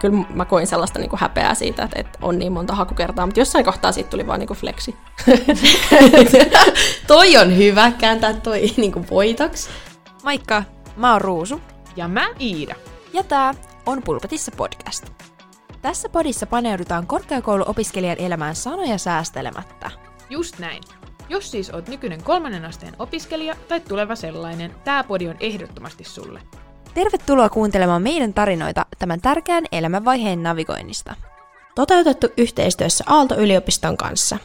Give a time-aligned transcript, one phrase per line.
[0.00, 3.40] kyllä mä koin sellaista niin kuin häpeää siitä, että, että on niin monta hakukertaa, mutta
[3.40, 4.96] jossain kohtaa siitä tuli vaan niin kuin flexi.
[7.06, 9.68] toi on hyvä, kääntää toi niin kuin voitoksi.
[10.24, 10.62] Moikka,
[10.96, 11.60] mä oon Ruusu.
[11.96, 12.74] Ja mä Iida.
[13.12, 13.54] Ja tää
[13.86, 15.06] on Pulpetissa podcast.
[15.82, 19.90] Tässä podissa paneudutaan korkeakouluopiskelijan elämään sanoja säästelemättä.
[20.30, 20.82] Just näin.
[21.28, 26.40] Jos siis oot nykyinen kolmannen asteen opiskelija tai tuleva sellainen, tää podi on ehdottomasti sulle.
[26.98, 31.14] Tervetuloa kuuntelemaan meidän tarinoita tämän tärkeän elämänvaiheen navigoinnista.
[31.74, 34.38] Toteutettu yhteistyössä Aalto-yliopiston kanssa.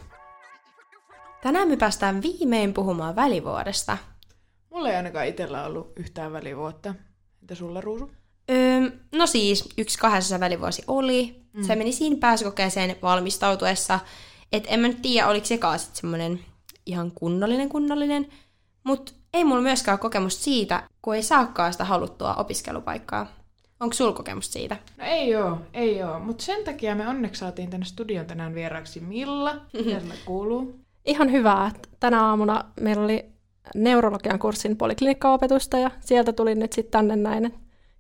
[1.41, 3.97] Tänään me päästään viimein puhumaan välivuodesta.
[4.69, 6.95] Mulla ei ainakaan itsellä ollut yhtään välivuotta.
[7.41, 8.11] Entä sulla, Ruusu?
[8.51, 11.45] Öö, no siis, yksi kahdessa välivuosi oli.
[11.53, 11.63] Mm.
[11.63, 13.99] Se meni siinä pääsykokeeseen valmistautuessa.
[14.51, 16.39] Et en mä nyt tiedä, oliko sekaan sitten semmoinen
[16.85, 18.27] ihan kunnollinen kunnollinen.
[18.83, 23.27] Mutta ei mulla myöskään kokemusta siitä, kun ei saakaan sitä haluttua opiskelupaikkaa.
[23.79, 24.77] Onko sulla kokemusta siitä?
[24.97, 26.19] No ei oo, ei oo.
[26.19, 29.55] Mutta sen takia me onneksi saatiin tänne studion tänään vieraaksi Milla.
[29.73, 30.75] Mitä sulle kuuluu?
[31.05, 31.71] Ihan hyvää.
[31.99, 33.25] Tänä aamuna meillä oli
[33.75, 37.53] neurologian kurssin poliklinikkaopetusta ja sieltä tuli nyt sitten tänne näin.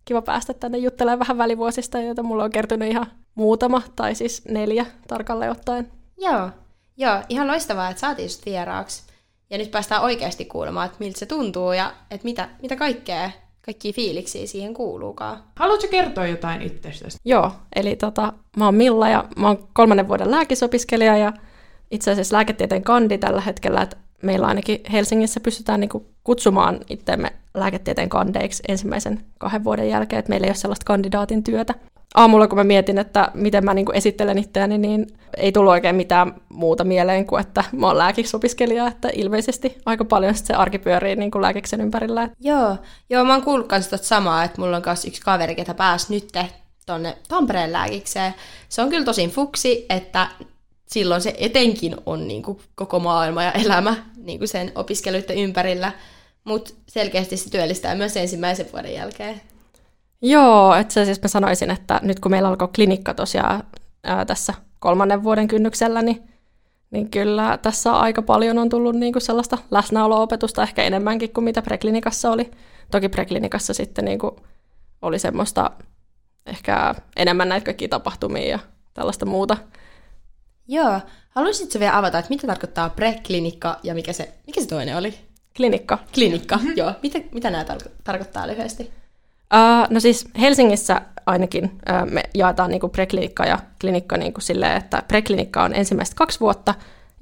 [0.05, 4.85] Kiva päästä tänne juttelemaan vähän välivuosista, joita mulla on kertynyt ihan muutama, tai siis neljä
[5.07, 5.91] tarkalleen ottaen.
[6.17, 6.49] Joo,
[6.97, 9.03] Joo ihan loistavaa, että saatiin sut vieraaksi.
[9.53, 13.93] Ja nyt päästään oikeasti kuulemaan, että miltä se tuntuu ja että mitä, mitä kaikkea, kaikkia
[13.93, 15.43] fiiliksiä siihen kuuluukaan.
[15.59, 17.17] Haluatko kertoa jotain itsestäsi?
[17.25, 21.33] Joo, eli tota, mä oon Milla ja mä oon kolmannen vuoden lääkisopiskelija ja
[21.91, 28.09] itse asiassa lääketieteen kandi tällä hetkellä, että meillä ainakin Helsingissä pystytään niinku kutsumaan itseämme lääketieteen
[28.09, 31.73] kandeiksi ensimmäisen kahden vuoden jälkeen, että meillä ei ole sellaista kandidaatin työtä.
[32.13, 36.33] Aamulla kun mä mietin, että miten mä niinku esittelen itseäni, niin ei tullut oikein mitään
[36.49, 41.41] muuta mieleen kuin, että mä oon lääkiksopiskelija, että ilmeisesti aika paljon se arki pyörii niinku
[41.41, 42.29] lääkiksen ympärillä.
[42.39, 42.77] Joo,
[43.09, 46.13] joo mä oon kuullut kans tot samaa, että mulla on myös yksi kaveri, ketä pääsi
[46.13, 46.31] nyt
[46.85, 48.33] tonne Tampereen lääkikseen.
[48.69, 50.27] Se on kyllä tosin fuksi, että
[50.87, 55.91] silloin se etenkin on niin kuin koko maailma ja elämä niin kuin sen opiskeluiden ympärillä,
[56.43, 59.41] mutta selkeästi se työllistää myös ensimmäisen vuoden jälkeen.
[60.25, 63.63] Joo, itse asiassa mä sanoisin, että nyt kun meillä alkoi klinikka tosiaan
[64.03, 66.23] ää, tässä kolmannen vuoden kynnyksellä, niin,
[66.91, 71.61] niin kyllä tässä aika paljon on tullut niin kuin sellaista läsnäolo-opetusta, ehkä enemmänkin kuin mitä
[71.61, 72.51] preklinikassa oli.
[72.91, 74.31] Toki preklinikassa sitten niin kuin
[75.01, 75.71] oli semmoista
[76.45, 78.59] ehkä enemmän näitä kaikkia tapahtumia ja
[78.93, 79.57] tällaista muuta.
[80.67, 80.99] Joo.
[81.29, 85.13] Haluaisitko vielä avata, että mitä tarkoittaa preklinikka ja mikä se, mikä se toinen oli?
[85.55, 85.97] Klinikka.
[86.13, 86.73] Klinikka, mm-hmm.
[86.77, 86.91] joo.
[87.03, 89.02] Mitä, mitä nämä tar- tarkoittaa lyhyesti?
[89.53, 95.03] Uh, no siis Helsingissä ainakin uh, me jaetaan niinku preklinikka ja klinikka niinku silleen, että
[95.07, 96.73] preklinikka on ensimmäiset kaksi vuotta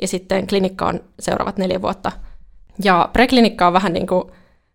[0.01, 2.11] ja sitten klinikka on seuraavat neljä vuotta.
[2.83, 4.23] Ja preklinikka on vähän niin kuin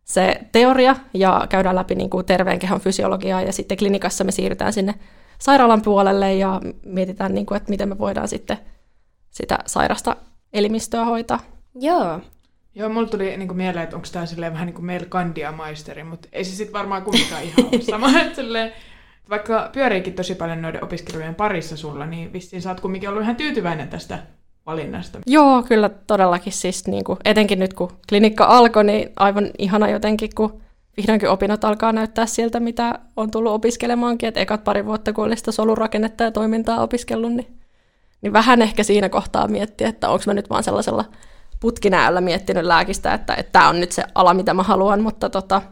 [0.05, 4.73] se teoria ja käydään läpi niin kuin terveen kehon fysiologiaa ja sitten klinikassa me siirrytään
[4.73, 4.95] sinne
[5.39, 8.59] sairaalan puolelle ja mietitään, niin kuin, että miten me voidaan sitten
[9.31, 10.17] sitä sairasta
[10.53, 11.41] elimistöä hoitaa.
[11.75, 12.21] Joo.
[12.77, 16.05] Joo, mulla tuli niin kuin mieleen, että onko tämä silleen vähän niin kuin meillä kandiamaisteri,
[16.05, 18.21] mutta ei se sitten varmaan kumminkaan ihan ole sama.
[18.21, 18.73] Että silleen,
[19.31, 23.37] vaikka pyöriikin tosi paljon noiden opiskelujen parissa sulla, niin vissiin sä oot kumminkin ollut ihan
[23.37, 24.19] tyytyväinen tästä
[24.67, 25.19] valinnasta.
[25.27, 30.31] Joo, kyllä todellakin siis, niin kuin, etenkin nyt kun klinikka alkoi, niin aivan ihana jotenkin,
[30.35, 30.61] kun
[30.97, 35.37] vihdoinkin opinnot alkaa näyttää sieltä, mitä on tullut opiskelemaankin, että ekat pari vuotta, kun oli
[35.37, 37.59] sitä solurakennetta ja toimintaa opiskellut, niin,
[38.23, 41.05] niin vähän ehkä siinä kohtaa miettiä, että onko mä nyt vaan sellaisella
[41.61, 45.63] putkinäällä miettinyt lääkistä, että, että tämä on nyt se ala, mitä mä haluan, mutta tota,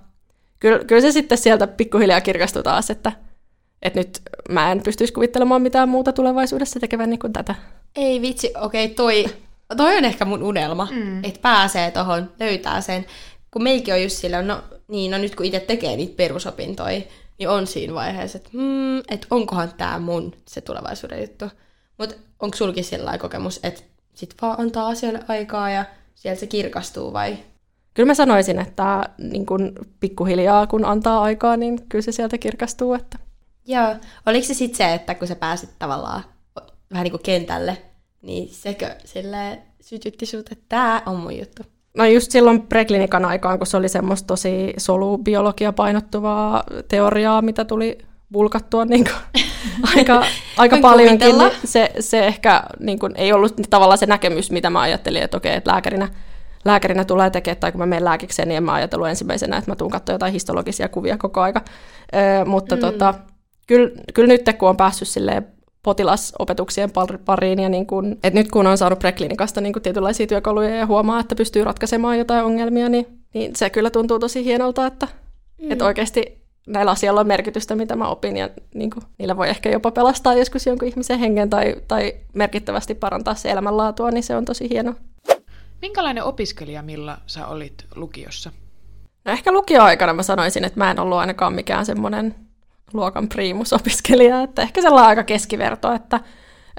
[0.60, 3.12] kyllä, kyllä se sitten sieltä pikkuhiljaa kirkastui taas, että,
[3.82, 7.54] että nyt mä en pystyisi kuvittelemaan mitään muuta tulevaisuudessa tekevän niin kuin tätä.
[7.96, 9.24] Ei vitsi, okei, okay, toi,
[9.76, 11.24] toi on ehkä mun unelma, mm.
[11.24, 13.06] että pääsee tuohon, löytää sen.
[13.50, 17.00] Kun meikin on just sillä, no niin, no nyt kun itse tekee niitä perusopintoja,
[17.38, 21.44] niin on siinä vaiheessa, että hmm, et onkohan tämä mun se tulevaisuuden juttu.
[21.98, 23.82] Mutta onko sulki sellainen kokemus, että
[24.14, 27.36] sit vaan antaa asioille aikaa ja sieltä se kirkastuu vai?
[27.94, 32.94] Kyllä mä sanoisin, että niin kun pikkuhiljaa kun antaa aikaa, niin kyllä se sieltä kirkastuu.
[32.94, 33.18] Että...
[33.66, 33.94] Joo.
[34.26, 36.24] Oliko se sitten se, että kun sä pääsit tavallaan
[36.90, 37.78] vähän niin kuin kentälle,
[38.22, 41.62] niin sekö sille sytytti sut, että tämä on mun juttu?
[41.96, 47.98] No just silloin preklinikan aikaan, kun se oli semmoista tosi solubiologia painottuvaa teoriaa, mitä tuli
[48.34, 49.44] bulkattua niin kuin,
[49.96, 50.24] aika,
[50.56, 54.80] aika paljonkin, niin se, se ehkä niin kuin, ei ollut tavallaan se näkemys, mitä mä
[54.80, 56.08] ajattelin, että okei, että lääkärinä,
[56.64, 59.76] lääkärinä tulee tekemään, tai kun mä menen lääkikseen, niin en mä ajatellut ensimmäisenä, että mä
[59.76, 61.62] tuun katsoa jotain histologisia kuvia koko aika.
[62.14, 62.80] Ö, mutta mm.
[62.80, 63.14] tota,
[63.66, 65.46] kyllä, kyllä nyt kun on päässyt silleen
[65.84, 66.90] potilasopetuksien
[67.24, 67.58] pariin.
[67.58, 71.34] Ja niin kun, että nyt kun on saanut preklinikasta niin tietynlaisia työkaluja ja huomaa, että
[71.34, 75.08] pystyy ratkaisemaan jotain ongelmia, niin, niin se kyllä tuntuu tosi hienolta, että,
[75.62, 75.72] mm.
[75.72, 79.70] että oikeasti näillä asioilla on merkitystä, mitä mä opin, ja niin kuin, niillä voi ehkä
[79.70, 84.44] jopa pelastaa joskus jonkun ihmisen hengen tai, tai merkittävästi parantaa se elämänlaatua, niin se on
[84.44, 84.94] tosi hieno.
[85.82, 88.50] Minkälainen opiskelija Milla sä olit lukiossa?
[89.24, 92.34] No ehkä lukioaikana mä sanoisin, että mä en ollut ainakaan mikään semmoinen
[92.92, 96.20] luokan priimusopiskelija, että ehkä sellainen aika keskiverto, että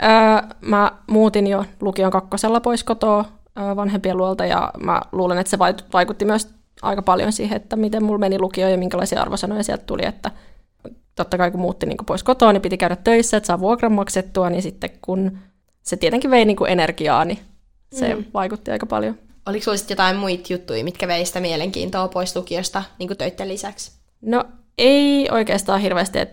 [0.04, 3.26] öö, mä muutin jo lukion kakkosella pois kotoa
[3.60, 5.60] öö, vanhempien luolta ja mä luulen, että se
[5.94, 10.06] vaikutti myös aika paljon siihen, että miten mulla meni lukio ja minkälaisia arvosanoja sieltä tuli,
[10.06, 10.32] että
[11.16, 14.50] totta kai kun muutti niin pois kotoa, niin piti käydä töissä, että saa vuokran maksettua,
[14.50, 15.38] niin sitten kun
[15.82, 17.40] se tietenkin vei niin energiaa, niin
[17.94, 18.26] se mm.
[18.34, 19.18] vaikutti aika paljon.
[19.46, 23.92] Oliko sinulla jotain muita juttuja, mitkä vei sitä mielenkiintoa pois lukiosta niin kuin töiden lisäksi?
[24.22, 24.44] No
[24.78, 26.20] ei oikeastaan hirveästi.
[26.20, 26.30] Et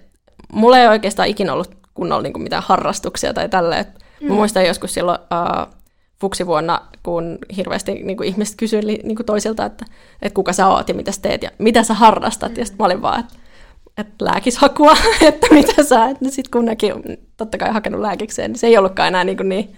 [0.52, 3.84] mulla ei oikeastaan ikinä ollut kunnolla niin kuin mitään harrastuksia tai tälleen.
[4.20, 4.28] Mm.
[4.28, 5.74] Mä muistan joskus silloin uh,
[6.22, 9.84] fuksivuonna, kun hirveästi niin kuin ihmiset kysyivät niin kuin toisilta, että,
[10.22, 12.52] että kuka sä oot ja mitä sä teet ja mitä sä harrastat.
[12.52, 12.58] Mm.
[12.58, 13.34] Ja sitten mä olin vaan, että,
[13.96, 14.96] että lääkishakua,
[15.28, 16.92] että mitä sä, että sitten kun näki
[17.36, 19.76] totta kai hakenut lääkikseen, niin se ei ollutkaan enää niin, kuin niin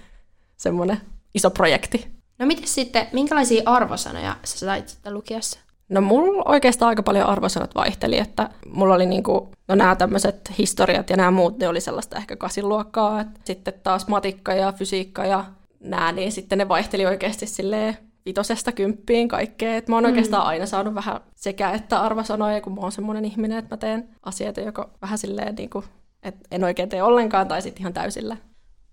[0.57, 1.01] semmoinen
[1.35, 2.07] iso projekti.
[2.39, 5.61] No miten sitten, minkälaisia arvosanoja sä sait sitten lukiossa?
[5.89, 11.11] No mulla oikeastaan aika paljon arvosanat vaihteli, että mulla oli niinku, no nämä tämmöiset historiat
[11.11, 15.45] ja nämä muut, ne oli sellaista ehkä kasiluokkaa, että sitten taas matikka ja fysiikka ja
[15.85, 19.77] nämä, niin sitten ne vaihteli oikeasti silleen vitosesta kymppiin kaikkea.
[19.77, 20.09] Et mä oon mm.
[20.09, 24.09] oikeastaan aina saanut vähän sekä että arvosanoja, kun mä oon semmoinen ihminen, että mä teen
[24.23, 25.85] asioita joko vähän silleen, niin kuin,
[26.23, 28.37] että en oikein tee ollenkaan tai sitten ihan täysillä.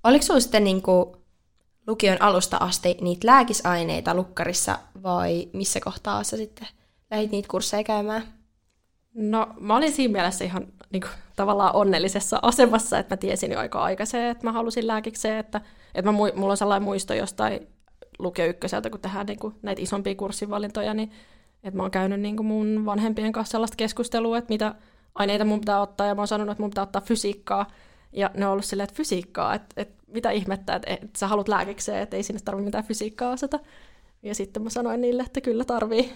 [0.04, 1.06] Oliko sinulla sitten niin kuin
[1.88, 6.68] lukion alusta asti niitä lääkisaineita lukkarissa vai missä kohtaa sä sitten
[7.12, 8.24] lähdit niitä kursseja käymään?
[9.14, 13.60] No mä olin siinä mielessä ihan niin kuin, tavallaan onnellisessa asemassa, että mä tiesin jo
[13.60, 15.62] aika aikaisin, että mä halusin lääkikseen, että,
[15.96, 17.68] että mä, mulla on sellainen muisto jostain
[18.20, 21.12] lukio ykköseltä, kun tehdään niin kuin, näitä isompia kurssivalintoja, niin
[21.64, 24.76] että mä oon käynyt niin kuin mun vanhempien kanssa sellaista keskustelua, että mitä
[25.16, 27.66] aineita mun pitää ottaa, ja mä oon sanonut, että mun pitää ottaa fysiikkaa,
[28.14, 31.48] ja ne on ollut silleen, että fysiikkaa, että, että mitä ihmettä, että, että sä haluat
[31.48, 33.60] lääkikseen, että ei sinne tarvitse mitään fysiikkaa osata.
[34.24, 36.14] Ja sitten mä sanoin niille, että kyllä tarvii.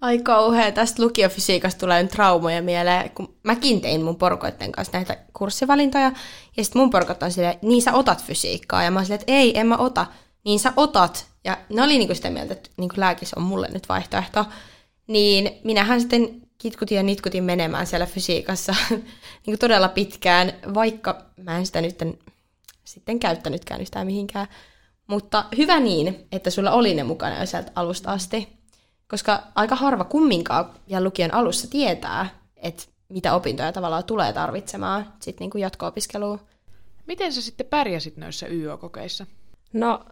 [0.00, 5.16] Ai kauhea, tästä lukiofysiikasta tulee nyt traumoja mieleen, kun mäkin tein mun porukoiden kanssa näitä
[5.32, 6.12] kurssivalintoja,
[6.56, 9.58] ja sitten mun porukot on silleen, niin sä otat fysiikkaa, ja mä silleen, että ei,
[9.58, 10.06] en mä ota,
[10.44, 11.26] niin sä otat.
[11.44, 14.44] Ja ne oli niinku sitä mieltä, että niinku lääkis on mulle nyt vaihtoehto.
[15.06, 18.74] Niin minähän sitten kitkutin ja nitkutin menemään siellä fysiikassa
[19.46, 21.98] niinku todella pitkään, vaikka mä en sitä nyt
[22.84, 24.46] sitten käyttänytkään yhtään mihinkään.
[25.08, 28.48] Mutta hyvä niin, että sulla oli ne mukana jo sieltä alusta asti,
[29.08, 35.44] koska aika harva kumminkaan ja lukion alussa tietää, että mitä opintoja tavallaan tulee tarvitsemaan sitten
[35.44, 36.40] niin kuin jatko-opiskeluun.
[37.06, 39.26] Miten sä sitten pärjäsit noissa YO-kokeissa?
[39.72, 40.04] No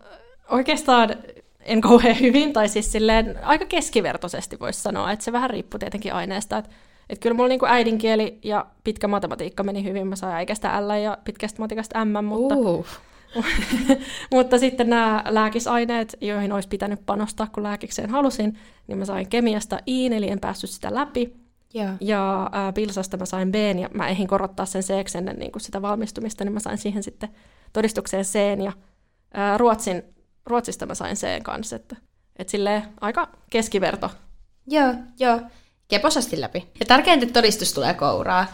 [0.51, 1.17] oikeastaan
[1.61, 6.15] en kauhean hyvin, tai siis silleen aika keskivertoisesti voisi sanoa, että se vähän riippuu tietenkin
[6.15, 6.71] aineesta, että
[7.09, 10.07] että kyllä mulla niinku äidinkieli ja pitkä matematiikka meni hyvin.
[10.07, 12.87] Mä sain äikästä L ja pitkästä matikasta M, mutta, uh.
[14.35, 19.79] mutta sitten nämä lääkisaineet, joihin olisi pitänyt panostaa, kun lääkikseen halusin, niin mä sain kemiasta
[19.87, 21.37] I, eli en päässyt sitä läpi.
[21.75, 21.97] Yeah.
[22.01, 25.83] Ja ää, Pilsasta mä sain B, ja mä eihin korottaa sen C ennen niin sitä
[25.83, 27.29] valmistumista, niin mä sain siihen sitten
[27.73, 28.73] todistukseen C, ja
[29.35, 30.03] ää, Ruotsin,
[30.47, 31.97] Ruotsista mä sain C kanssa, että,
[32.37, 34.11] että silleen aika keskiverto.
[34.67, 35.41] Joo, joo
[35.89, 36.69] keposasti läpi.
[36.81, 38.47] Ja tärkeintä, että todistus tulee kouraa.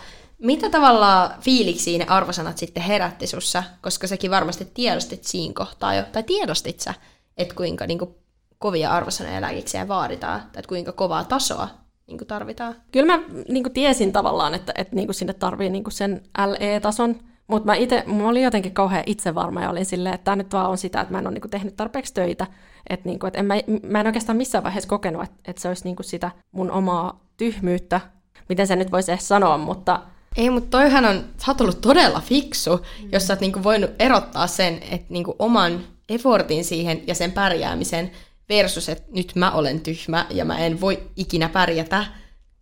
[0.43, 6.03] Mitä tavalla fiiliksiin ne arvosanat sitten herätti sussa, koska säkin varmasti tiedostit siinä kohtaa jo,
[6.13, 6.94] tai tiedostit sä,
[7.37, 8.15] että kuinka niin kuin,
[8.58, 11.69] kovia arvosanoja lääkiksiä vaaditaan, tai että kuinka kovaa tasoa
[12.06, 12.75] niin kuin tarvitaan?
[12.93, 16.22] Kyllä mä niin kuin tiesin tavallaan, että, että niin kuin sinne tarvii niin kuin sen
[16.46, 20.53] LE-tason, mutta mä itse, mä olin jotenkin kauhean itsevarma ja olin silleen, että tämä nyt
[20.53, 22.46] vaan on sitä, että mä en ole niin kuin tehnyt tarpeeksi töitä.
[22.91, 25.69] Että niin kuin, että en mä, mä en oikeastaan missään vaiheessa kokenut, että, että se
[25.69, 28.01] olisi niin kuin sitä mun omaa tyhmyyttä,
[28.49, 30.01] miten se nyt voisi ehkä sanoa, mutta...
[30.36, 33.08] Ei, mutta toihan on, sä oot ollut todella fiksu, mm.
[33.12, 38.10] jos sä oot niinku voinut erottaa sen, että niinku oman effortin siihen ja sen pärjäämisen
[38.48, 42.05] versus, että nyt mä olen tyhmä ja mä en voi ikinä pärjätä.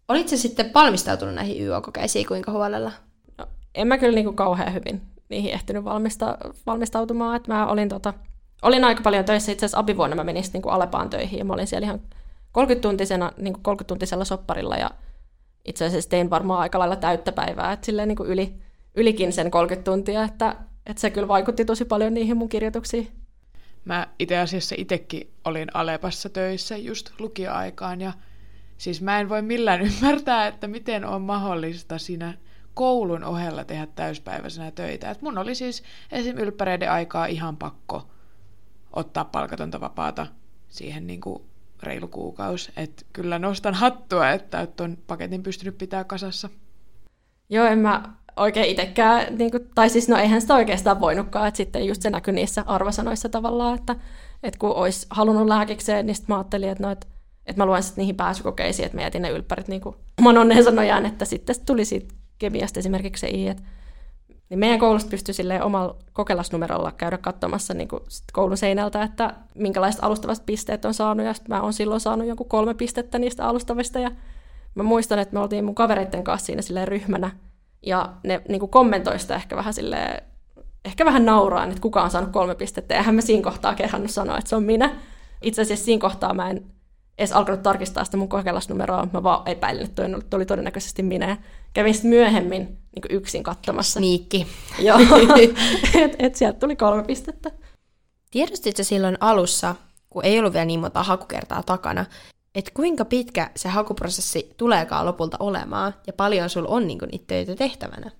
[0.08, 2.92] Olitko sitten valmistautunut näihin YO-kokeisiin kuinka huolella?
[3.38, 7.36] No, en mä kyllä niinku kauhean hyvin niihin ehtinyt valmista, valmistautumaan.
[7.36, 8.14] Että mä olin, tota,
[8.62, 11.66] olin aika paljon töissä, itse asiassa abivuonna mä menin niinku Alepaan töihin ja mä olin
[11.66, 12.00] siellä ihan
[12.58, 14.90] 30-tuntisena, niin 30-tuntisella sopparilla ja
[15.70, 18.54] itse asiassa tein varmaan aika lailla täyttä päivää, että silleen niin kuin yli,
[18.94, 23.08] ylikin sen 30 tuntia, että, että se kyllä vaikutti tosi paljon niihin mun kirjoituksiin.
[23.84, 28.12] Mä itse asiassa itsekin olin Alepassa töissä just lukioaikaan ja
[28.78, 32.34] siis mä en voi millään ymmärtää, että miten on mahdollista siinä
[32.74, 35.10] koulun ohella tehdä täyspäiväisenä töitä.
[35.10, 36.38] Et mun oli siis esim.
[36.38, 38.10] ylppäreiden aikaa ihan pakko
[38.92, 40.26] ottaa palkatonta vapaata
[40.68, 41.49] siihen niin kuin
[41.82, 42.72] reilu kuukausi.
[42.76, 46.48] Et kyllä nostan hattua, että tuon paketin pystynyt pitää kasassa.
[47.50, 48.02] Joo, en mä
[48.36, 52.10] oikein itsekään, niin kuin, tai siis no eihän sitä oikeastaan voinutkaan, että sitten just se
[52.10, 53.96] näkyi niissä arvosanoissa tavallaan, että,
[54.42, 57.06] että kun olisi halunnut lääkikseen, niin sitten mä ajattelin, että, no, että,
[57.46, 60.70] että mä luen sitten niihin pääsykokeisiin, että mä jätin ne ylppärit niin kuin oman onneensa
[60.70, 63.62] nojaan, että sitten tuli siitä kemiasta esimerkiksi se I, että
[64.50, 68.02] niin meidän koulusta pystyi sille omalla kokeilasnumerolla käydä katsomassa niin kuin
[68.32, 72.74] koulun seinältä, että minkälaiset alustavat pisteet on saanut, ja mä oon silloin saanut jonkun kolme
[72.74, 74.10] pistettä niistä alustavista, ja
[74.74, 77.30] mä muistan, että me oltiin mun kavereiden kanssa siinä silleen ryhmänä,
[77.82, 80.22] ja ne niin kuin kommentoi sitä ehkä vähän silleen,
[80.84, 84.10] ehkä vähän nauraa, että kuka on saanut kolme pistettä, ja eihän mä siinä kohtaa kerhannut
[84.10, 84.96] sanoa, että se on minä.
[85.42, 86.64] Itse asiassa siinä kohtaa mä en
[87.20, 91.36] edes alkanut tarkistaa sitä mun kokeilasnumeroa, mä vaan epäilin, että toi oli todennäköisesti minä.
[91.72, 93.92] Kävin sitten myöhemmin niin yksin katsomassa.
[93.92, 94.46] Sniikki.
[94.86, 94.98] Joo,
[96.02, 97.50] että et sieltä tuli kolme pistettä.
[98.30, 99.74] Tiedostitko silloin alussa,
[100.10, 102.06] kun ei ollut vielä niin monta hakukertaa takana,
[102.54, 107.54] että kuinka pitkä se hakuprosessi tuleekaan lopulta olemaan ja paljon sulla on niin niitä töitä
[107.54, 108.10] tehtävänä?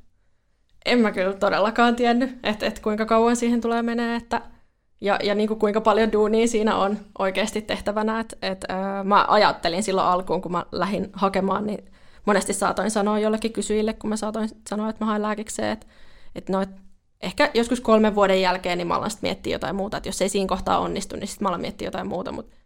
[0.85, 4.43] En mä kyllä todellakaan tiennyt, että, että kuinka kauan siihen tulee menee, että
[5.01, 8.21] ja, ja niin kuin kuinka paljon duunia siinä on oikeasti tehtävänä.
[8.21, 11.85] Et, et, äh, mä ajattelin silloin alkuun, kun mä lähdin hakemaan, niin
[12.27, 15.87] monesti saatoin sanoa jollekin kysyjille, kun mä saatoin sanoa, että mä haen lääkikseen, että,
[16.35, 16.71] että no, et
[17.21, 20.29] ehkä joskus kolmen vuoden jälkeen niin mä alan sitten miettiä jotain muuta, että jos ei
[20.29, 22.57] siinä kohtaa onnistu, niin sitten mä alan miettiä jotain muuta, mutta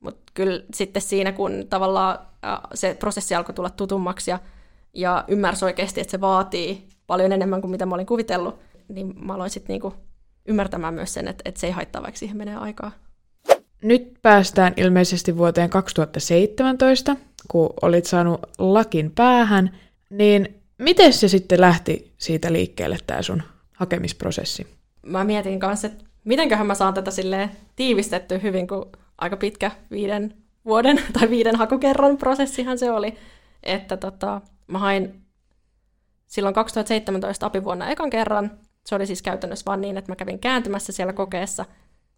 [0.00, 2.18] mut kyllä sitten siinä, kun tavallaan
[2.74, 4.38] se prosessi alkoi tulla tutummaksi ja,
[4.94, 8.58] ja ymmärsi oikeasti, että se vaatii paljon enemmän kuin mitä mä olin kuvitellut,
[8.88, 9.94] niin mä aloin sitten niinku
[10.46, 12.92] ymmärtämään myös sen, että, että se ei haittaa, vaikka siihen menee aikaa.
[13.82, 17.16] Nyt päästään ilmeisesti vuoteen 2017,
[17.48, 19.78] kun olit saanut lakin päähän,
[20.10, 24.66] niin miten se sitten lähti siitä liikkeelle, tämä sun hakemisprosessi?
[25.06, 30.34] Mä mietin kanssa, että mitenköhän mä saan tätä silleen tiivistetty hyvin, kun aika pitkä viiden
[30.64, 33.14] vuoden tai viiden hakukerran prosessihan se oli.
[33.62, 35.22] Että tota, mä hain
[36.26, 38.50] silloin 2017 apivuonna ekan kerran,
[38.84, 41.64] se oli siis käytännössä vain niin, että mä kävin kääntymässä siellä kokeessa.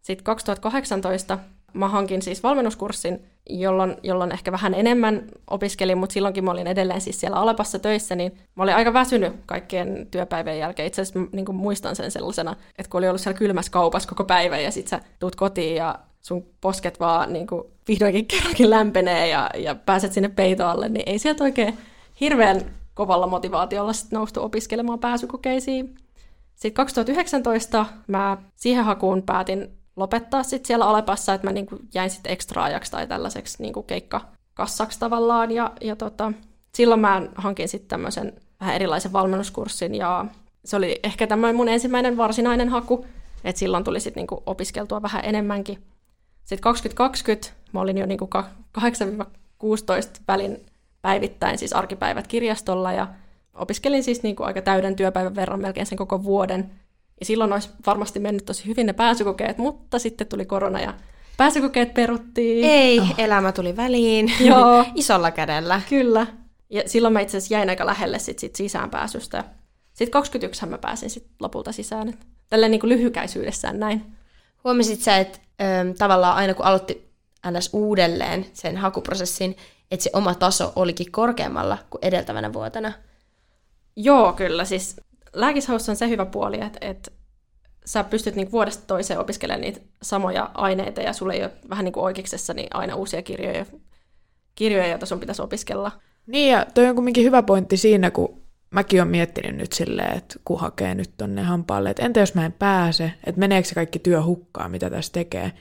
[0.03, 1.39] Sitten 2018
[1.75, 7.01] mä hankin siis valmennuskurssin, jolloin, jolloin ehkä vähän enemmän opiskelin, mutta silloinkin mä olin edelleen
[7.01, 10.87] siis siellä Alepassa töissä, niin mä olin aika väsynyt kaikkien työpäivien jälkeen.
[10.87, 14.59] Itse asiassa niin muistan sen sellaisena, että kun oli ollut siellä kylmässä kaupassa koko päivä
[14.59, 19.51] ja sitten sä tuut kotiin ja sun posket vaan niin kuin vihdoinkin kerrankin lämpenee ja,
[19.55, 21.79] ja pääset sinne peitoalle, niin ei sieltä oikein
[22.21, 22.61] hirveän
[22.95, 25.95] kovalla motivaatiolla sit noustu opiskelemaan pääsykokeisiin.
[26.55, 32.33] Sitten 2019 mä siihen hakuun päätin lopettaa sitten siellä Alepassa, että mä niinku jäin sitten
[32.33, 35.51] ekstra-ajaksi tai tällaiseksi niinku keikkakassaksi tavallaan.
[35.51, 36.33] Ja, ja tota,
[36.75, 40.27] silloin mä hankin sitten tämmöisen vähän erilaisen valmennuskurssin ja
[40.65, 43.07] se oli ehkä tämmöinen mun ensimmäinen varsinainen haku,
[43.45, 45.79] että silloin tuli sitten niinku opiskeltua vähän enemmänkin.
[46.41, 48.31] Sitten 2020 mä olin jo niinku
[48.79, 48.81] 8-16
[50.29, 50.67] välin
[51.03, 53.09] päivittäin, siis arkipäivät kirjastolla ja
[53.55, 56.71] opiskelin siis niin kuin aika täyden työpäivän verran melkein sen koko vuoden.
[57.21, 60.95] Ja silloin olisi varmasti mennyt tosi hyvin ne pääsykokeet, mutta sitten tuli korona ja
[61.37, 62.65] pääsykokeet peruttiin.
[62.65, 63.15] Ei, oh.
[63.19, 64.33] elämä tuli väliin.
[64.51, 64.85] Joo.
[64.95, 65.81] Isolla kädellä.
[65.89, 66.27] Kyllä.
[66.71, 69.45] Ja silloin mä itse asiassa jäin aika lähelle sit, sit sisäänpääsystä.
[69.93, 72.15] Sitten 21 mä pääsin sit lopulta sisään.
[72.51, 74.03] Tälleen niin kuin lyhykäisyydessään näin.
[74.65, 77.11] Huomasit sä, että ö, tavallaan aina kun aloitti
[77.51, 77.71] ns.
[77.73, 79.57] uudelleen sen hakuprosessin,
[79.91, 82.93] että se oma taso olikin korkeammalla kuin edeltävänä vuotena?
[83.97, 84.65] Joo, kyllä.
[84.65, 84.97] Siis
[85.33, 87.11] lääkishaussa on se hyvä puoli, että, että
[87.85, 91.93] sä pystyt niin vuodesta toiseen opiskelemaan niitä samoja aineita ja sulle ei ole vähän niin
[91.93, 93.67] kuin oikeuksessa niin aina uusia kirjoja,
[94.55, 95.93] kirjoja, joita sun pitäisi opiskella.
[96.27, 100.37] Niin ja toi on kumminkin hyvä pointti siinä, kun mäkin olen miettinyt nyt silleen, että
[100.45, 103.99] kun hakee nyt tonne hampaalle, että entä jos mä en pääse, että meneekö se kaikki
[103.99, 105.53] työ hukkaan, mitä tässä tekee.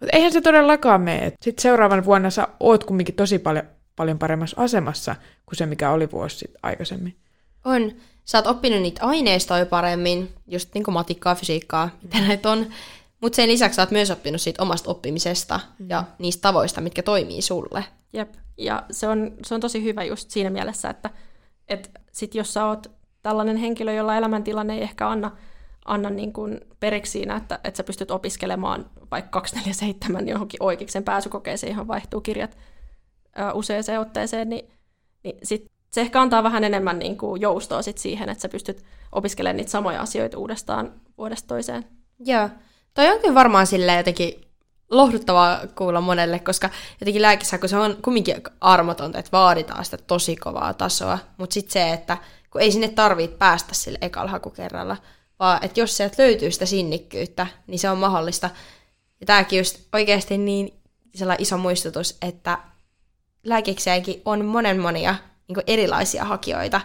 [0.00, 1.32] Mutta eihän se todellakaan mene.
[1.42, 3.64] Sitten seuraavan vuonna sä oot kumminkin tosi paljon,
[3.96, 5.16] paljon paremmassa asemassa
[5.46, 7.16] kuin se, mikä oli vuosi sitten aikaisemmin.
[7.64, 7.92] On.
[8.24, 12.66] Sä oot oppinut niitä aineistoja paremmin, just niin kuin matikkaa, fysiikkaa, mitä näitä on.
[13.20, 15.90] Mutta sen lisäksi sä oot myös oppinut siitä omasta oppimisesta mm.
[15.90, 17.84] ja niistä tavoista, mitkä toimii sulle.
[18.12, 21.10] Jep, ja se on, se on tosi hyvä just siinä mielessä, että
[21.68, 22.90] et sit jos sä oot
[23.22, 25.36] tällainen henkilö, jolla elämäntilanne ei ehkä anna,
[25.84, 31.70] anna niin kuin periksi siinä, että, että sä pystyt opiskelemaan vaikka 247 johonkin oikeiksen pääsykokeeseen,
[31.70, 32.56] johon vaihtuu kirjat
[33.34, 34.70] ää, useaseen otteeseen, niin,
[35.24, 38.84] niin sit se ehkä antaa vähän enemmän niin kuin joustoa sit siihen, että sä pystyt
[39.12, 41.84] opiskelemaan niitä samoja asioita uudestaan vuodesta toiseen.
[42.18, 42.48] Joo.
[42.94, 44.48] Toi on kyllä varmaan sille jotenkin
[44.90, 50.36] lohduttavaa kuulla monelle, koska jotenkin lääkissä, kun se on kumminkin armotonta, että vaaditaan sitä tosi
[50.36, 52.16] kovaa tasoa, mutta sitten se, että
[52.50, 54.96] kun ei sinne tarvitse päästä sille ekalla hakukerralla,
[55.38, 58.50] vaan että jos sieltä löytyy sitä sinnikkyyttä, niin se on mahdollista.
[59.20, 60.80] Ja tämäkin just oikeasti niin
[61.14, 62.58] sellainen iso muistutus, että
[63.44, 65.14] lääkikseenkin on monen monia
[65.48, 66.80] niin erilaisia hakijoita.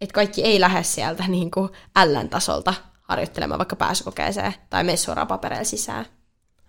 [0.00, 1.68] että kaikki ei lähde sieltä niin kuin
[2.04, 6.06] L-tasolta harjoittelemaan vaikka pääsykokeeseen tai mene suoraan papereille sisään.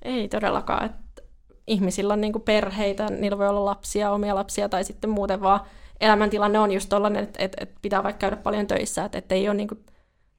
[0.02, 0.86] Ei todellakaan.
[0.86, 1.22] Että
[1.68, 5.62] ihmisillä on niin kuin perheitä, niillä voi olla lapsia, omia lapsia tai sitten muuten vaan
[6.00, 9.50] elämäntilanne on just tollainen, että, että, että pitää vaikka käydä paljon töissä, että, että ei
[9.50, 9.86] ole niin kuin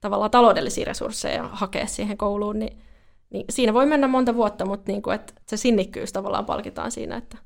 [0.00, 2.78] tavallaan taloudellisia resursseja hakea siihen kouluun, niin,
[3.30, 7.16] niin siinä voi mennä monta vuotta, mutta niin kuin, että se sinnikkyys tavallaan palkitaan siinä.
[7.16, 7.38] Että...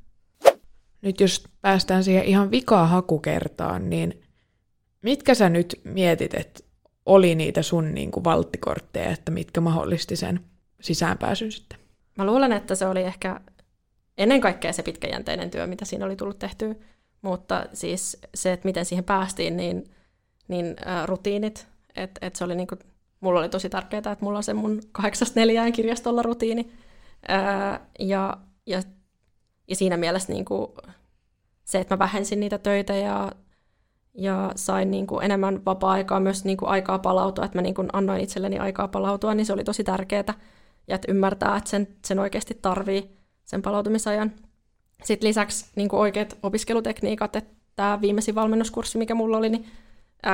[1.03, 4.23] Nyt jos päästään siihen ihan vikaa hakukertaan, niin
[5.03, 6.61] mitkä sä nyt mietit, että
[7.07, 10.41] oli niitä sun niin kuin valttikortteja, että mitkä mahdollisti sen
[10.81, 11.79] sisäänpääsyn sitten?
[12.19, 13.41] Mä luulen, että se oli ehkä
[14.19, 16.75] ennen kaikkea se pitkäjänteinen työ, mitä siinä oli tullut tehtyä,
[17.23, 19.85] mutta siis se, että miten siihen päästiin, niin,
[20.49, 22.77] niin äh, rutiinit, että et se oli niinku,
[23.21, 26.73] mulla oli tosi tärkeää, että mulla on se mun kahdeksasta neljään kirjastolla rutiini,
[27.31, 28.37] äh, ja,
[28.67, 28.83] ja,
[29.69, 30.75] ja siinä mielessä niinku,
[31.65, 33.33] se, että mä vähensin niitä töitä ja,
[34.15, 38.89] ja sain niinku enemmän vapaa-aikaa, myös niinku aikaa palautua, että mä niinku annoin itselleni aikaa
[38.89, 40.35] palautua, niin se oli tosi tärkeää,
[40.89, 44.33] ja että ymmärtää, että sen, sen oikeasti tarvii sen palautumisajan.
[45.05, 49.67] Sitten lisäksi niin kuin oikeat opiskelutekniikat, että tämä viimeisin valmennuskurssi, mikä mulla oli, niin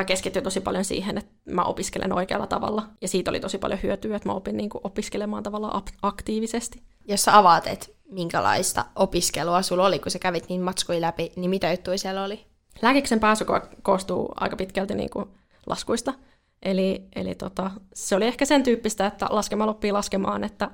[0.06, 2.88] keskittyi tosi paljon siihen, että mä opiskelen oikealla tavalla.
[3.00, 6.82] Ja siitä oli tosi paljon hyötyä, että mä opin niin kuin opiskelemaan tavallaan aktiivisesti.
[7.04, 11.50] Jos sä avaat, että minkälaista opiskelua sulla oli, kun sä kävit niin matskuja läpi, niin
[11.50, 12.46] mitä juttuja siellä oli?
[12.82, 13.46] Lääkiksen pääsy
[13.82, 15.28] koostuu aika pitkälti niin kuin
[15.66, 16.14] laskuista.
[16.62, 20.70] Eli, eli tota, se oli ehkä sen tyyppistä, että laskemalla oppii laskemaan, että,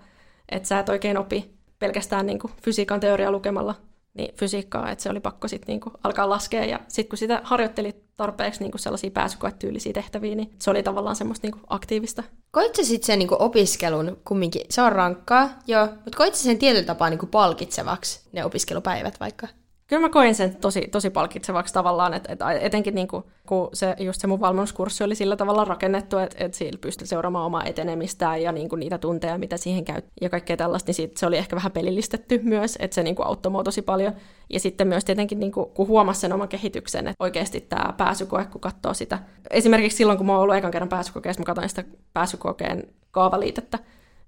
[0.49, 3.75] että sä et oikein opi pelkästään niin kuin fysiikan teoria lukemalla
[4.15, 6.65] niin fysiikkaa, että se oli pakko sitten niin kuin alkaa laskea.
[6.65, 11.17] Ja sitten kun sitä harjoitteli tarpeeksi niin kuin sellaisia pääsykoetyylisiä tehtäviä, niin se oli tavallaan
[11.17, 12.23] semmoista niin kuin aktiivista.
[12.51, 16.43] Koit sä sitten sen niin kuin opiskelun kumminkin, se on rankkaa, joo, mutta koit sä
[16.43, 19.49] sen tietyllä tapaa niin kuin palkitsevaksi, ne opiskelupäivät vaikka?
[19.91, 23.95] Kyllä mä koin sen tosi, tosi palkitsevaksi tavallaan, että, että etenkin niin kuin, kun se,
[23.99, 28.43] just se mun valmennuskurssi oli sillä tavalla rakennettu, että, että sillä pystyi seuraamaan omaa etenemistään
[28.43, 31.37] ja niin kuin niitä tunteja, mitä siihen käy ja kaikkea tällaista, niin siitä se oli
[31.37, 34.13] ehkä vähän pelillistetty myös, että se niin kuin auttoi mua tosi paljon.
[34.51, 38.45] Ja sitten myös tietenkin, niin kuin, kun huomasi sen oman kehityksen, että oikeasti tämä pääsykoe,
[38.45, 39.19] kun katsoo sitä.
[39.51, 43.79] Esimerkiksi silloin, kun mä oon ollut ekan kerran pääsykokeessa, mä katsoin sitä pääsykokeen kaavaliitettä,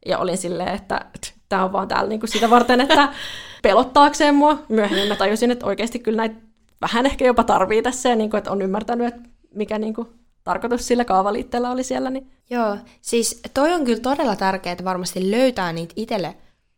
[0.07, 1.05] ja olin silleen, että
[1.49, 3.09] tämä on vaan täällä niinku sitä varten, että
[3.62, 4.59] pelottaakseen mua.
[4.68, 6.37] Myöhemmin mä tajusin, että oikeasti kyllä näitä
[6.81, 10.09] vähän ehkä jopa tarvii tässä, ja niinku, että on ymmärtänyt, että mikä niinku
[10.44, 12.11] tarkoitus sillä kaavaliitteellä oli siellä.
[12.11, 12.31] Niin...
[12.51, 16.37] Joo, siis toi on kyllä todella tärkeää, että varmasti löytää niitä itselle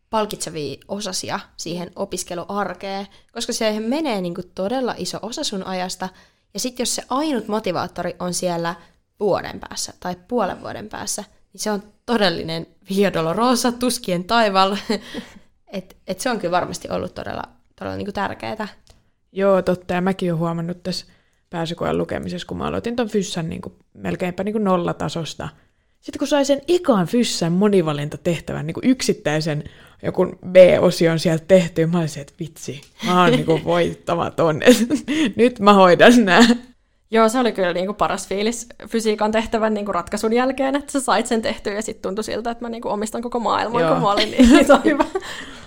[0.09, 6.09] palkitsevia osasia siihen opiskeluarkeen, koska se menee niinku todella iso osa sun ajasta,
[6.53, 8.75] ja sitten jos se ainut motivaattori on siellä
[9.19, 14.77] vuoden päässä tai puolen vuoden päässä, niin se on todellinen Via Dolorosa, tuskien taival.
[15.67, 17.43] et, et se on kyllä varmasti ollut todella,
[17.79, 18.67] todella niin tärkeää.
[19.31, 19.93] Joo, totta.
[19.93, 21.05] Ja mäkin olen huomannut tässä
[21.49, 25.49] pääsykoen lukemisessa, kun mä aloitin ton fyssän niin kuin, melkeinpä niin kuin nollatasosta.
[25.99, 29.63] Sitten kun sai sen ikan fyssän monivalintatehtävän, niin kuin yksittäisen
[30.03, 34.61] joku B-osion sieltä tehty, mä olisin, että vitsi, mä oon niin voittamaton.
[35.35, 36.47] Nyt mä hoidan nämä.
[37.11, 40.91] Joo, se oli kyllä niin kuin paras fiilis fysiikan tehtävän niin kuin ratkaisun jälkeen, että
[40.91, 43.81] sä sait sen tehtyä ja sitten tuntui siltä, että mä niin kuin omistan koko maailman,
[43.81, 43.93] Joo.
[43.93, 45.05] kun mä olin niin, niin hyvä.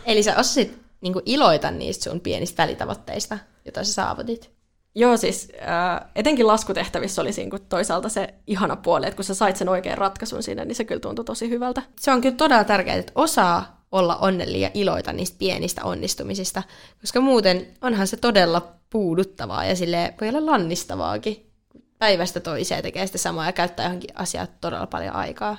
[0.07, 4.51] Eli sä osasit niin kuin iloita niistä sun pienistä välitavoitteista, joita sä saavutit.
[4.95, 9.57] Joo, siis äh, etenkin laskutehtävissä oli siinä toisaalta se ihana puoli, että kun sä sait
[9.57, 11.83] sen oikean ratkaisun siinä, niin se kyllä tuntui tosi hyvältä.
[12.01, 16.63] Se on kyllä todella tärkeää, että osaa olla onnellinen ja iloita niistä pienistä onnistumisista,
[17.01, 21.51] koska muuten onhan se todella puuduttavaa ja sille voi olla lannistavaakin.
[21.99, 25.57] Päivästä toiseen tekee sitä samaa ja käyttää johonkin asiaan todella paljon aikaa.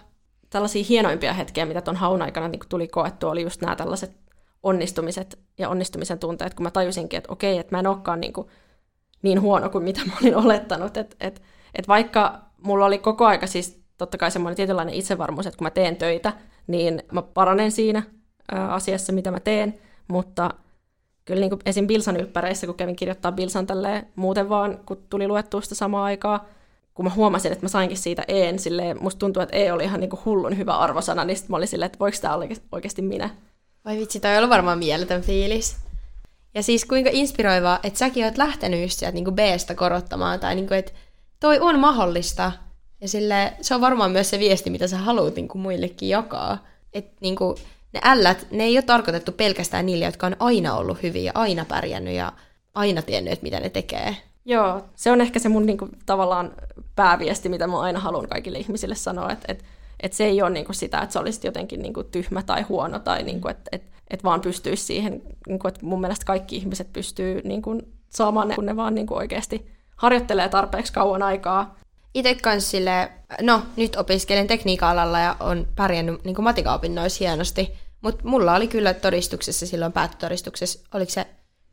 [0.49, 4.11] Tällaisia hienoimpia hetkiä, mitä tuon haun aikana niin tuli koettua, oli just nämä tällaiset
[4.63, 8.47] onnistumiset ja onnistumisen tunteet, kun mä tajusinkin, että okei, että mä en olekaan niin, kuin
[9.21, 10.97] niin huono kuin mitä mä olin olettanut.
[10.97, 11.41] Että et,
[11.75, 15.71] et vaikka mulla oli koko aika siis totta kai semmoinen tietynlainen itsevarmuus, että kun mä
[15.71, 16.33] teen töitä,
[16.67, 18.03] niin mä paranen siinä
[18.69, 20.53] asiassa, mitä mä teen, mutta
[21.25, 21.87] kyllä niin kuin esim.
[21.87, 26.45] Bilsan ylppäreissä, kun kävin kirjoittaa Bilsan tälleen muuten vaan, kun tuli luettua sitä samaa aikaa,
[26.93, 29.99] kun mä huomasin, että mä sainkin siitä een, silleen, musta tuntuu, että E oli ihan
[29.99, 33.01] niin kuin hullun hyvä arvosana, niin sitten mä olin silleen, että voiko tämä olla oikeasti
[33.01, 33.29] minä.
[33.85, 35.77] Vai vitsi, toi on ollut varmaan mieletön fiilis.
[36.53, 40.67] Ja siis kuinka inspiroivaa, että säkin oot lähtenyt just sieltä niin B-stä korottamaan, tai niin
[40.67, 40.91] kuin, että
[41.39, 42.51] toi on mahdollista.
[43.01, 46.65] Ja sille, se on varmaan myös se viesti, mitä sä haluat niin kuin muillekin jakaa.
[46.93, 47.55] Että niin kuin,
[47.93, 51.65] ne ällät, ne ei ole tarkoitettu pelkästään niille, jotka on aina ollut hyviä ja aina
[51.65, 52.33] pärjännyt ja
[52.73, 54.17] aina tiennyt, että mitä ne tekee.
[54.45, 56.51] Joo, se on ehkä se mun niinku, tavallaan
[56.95, 59.63] pääviesti, mitä mä aina haluan kaikille ihmisille sanoa, että et,
[59.99, 63.23] et se ei ole niinku sitä, että sä olisit jotenkin niinku tyhmä tai huono tai
[63.23, 67.81] niinku, että et, et vaan pystyisi siihen, niinku, että mun mielestä kaikki ihmiset pystyy niinku,
[68.09, 71.75] saamaan ne, kun ne vaan niinku oikeasti harjoittelee tarpeeksi kauan aikaa.
[72.19, 78.55] Itse kanssa sille, no nyt opiskelen tekniikka-alalla ja on pärjännyt niin matikaopinnoissa hienosti, mutta mulla
[78.55, 81.27] oli kyllä todistuksessa silloin päättötodistuksessa, oliko se,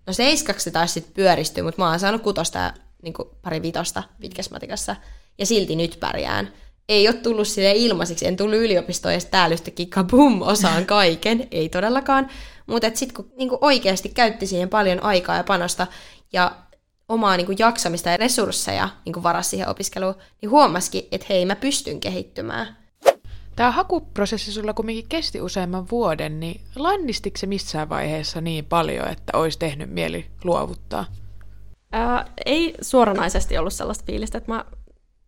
[0.07, 4.03] no seiskaksi se taisi sitten pyöristyä, mutta mä oon saanut kutosta ja niin pari vitosta
[4.21, 4.97] pitkässä matikassa,
[5.39, 6.53] ja silti nyt pärjään.
[6.89, 11.69] Ei ole tullut sille ilmaiseksi, en tullut yliopistoon ja täällä yhtäkkiä kabum, osaan kaiken, ei
[11.69, 12.31] todellakaan.
[12.67, 15.87] Mutta sitten kun niin oikeasti käytti siihen paljon aikaa ja panosta,
[16.33, 16.57] ja
[17.09, 21.57] omaa niin kuin jaksamista ja resursseja niin varasi siihen opiskeluun, niin huomasikin, että hei, mä
[21.57, 22.77] pystyn kehittymään.
[23.57, 29.38] Tämä hakuprosessi sulla kuitenkin kesti useamman vuoden, niin lannistiko se missään vaiheessa niin paljon, että
[29.38, 31.05] olisi tehnyt mieli luovuttaa?
[31.92, 34.64] Ää, ei suoranaisesti ollut sellaista fiilistä, että mä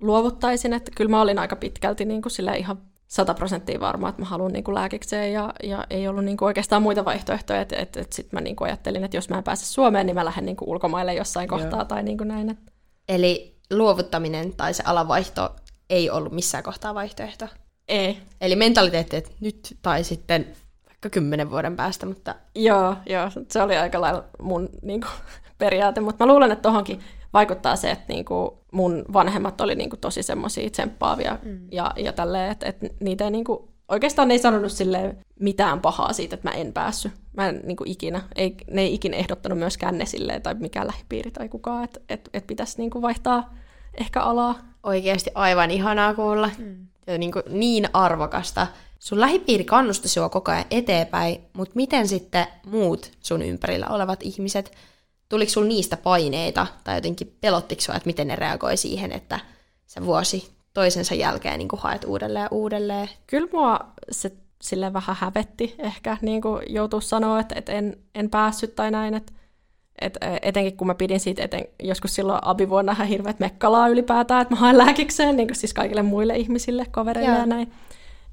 [0.01, 4.23] luovuttaisin, että kyllä mä olin aika pitkälti niin kuin sillä ihan sata prosenttia varma, että
[4.23, 8.01] mä haluan niin lääkikseen ja, ja ei ollut niin kuin oikeastaan muita vaihtoehtoja, että, että,
[8.01, 10.45] että sitten mä niin kuin ajattelin, että jos mä en pääse Suomeen, niin mä lähden
[10.45, 11.59] niin kuin ulkomaille jossain Joo.
[11.59, 12.51] kohtaa tai niin kuin näin.
[12.51, 12.73] Että...
[13.09, 15.57] Eli luovuttaminen tai se alavaihto
[15.91, 17.49] ei ollut missään kohtaa vaihtoehto?
[17.89, 18.19] Ei.
[18.41, 20.47] Eli mentaliteetti, että nyt tai sitten
[20.87, 22.35] vaikka kymmenen vuoden päästä, mutta...
[22.55, 25.11] Joo, joo se oli aika lailla mun niin kuin,
[25.59, 27.01] periaate, mutta mä luulen, että tohonkin
[27.33, 31.59] vaikuttaa se, että niinku mun vanhemmat oli niinku tosi semmoisia tsemppaavia mm.
[31.73, 36.13] ja, ja tälleen, että, että niitä ei niinku, oikeastaan ne ei sanonut sille mitään pahaa
[36.13, 37.13] siitä, että mä en päässyt.
[37.37, 41.31] Mä en niinku ikinä, ei, ne ei ikinä ehdottanut myöskään ne silleen, tai mikään lähipiiri
[41.31, 43.55] tai kukaan, että et, et pitäisi niinku vaihtaa
[44.01, 44.59] ehkä alaa.
[44.83, 46.51] Oikeasti aivan ihanaa kuulla.
[46.59, 46.87] Mm.
[47.07, 48.67] Ja niinku niin arvokasta.
[48.99, 54.73] Sun lähipiiri kannusti sua koko ajan eteenpäin, mutta miten sitten muut sun ympärillä olevat ihmiset
[55.29, 59.41] tuliko sulla niistä paineita tai jotenkin pelottiko sua, että miten ne reagoi siihen, että
[59.87, 63.09] se vuosi toisensa jälkeen niin kuin haet uudelleen ja uudelleen?
[63.27, 68.31] Kyllä mua se sille vähän hävetti ehkä niin kuin joutuu sanoa, että, että en, en
[68.31, 69.33] päässyt tai näin, että
[70.01, 74.55] et etenkin kun mä pidin siitä eten, joskus silloin abivuonna ihan hirveät mekkalaa ylipäätään, että
[74.55, 77.73] mä haen lääkikseen niin kuin siis kaikille muille ihmisille, kavereille ja, ja näin.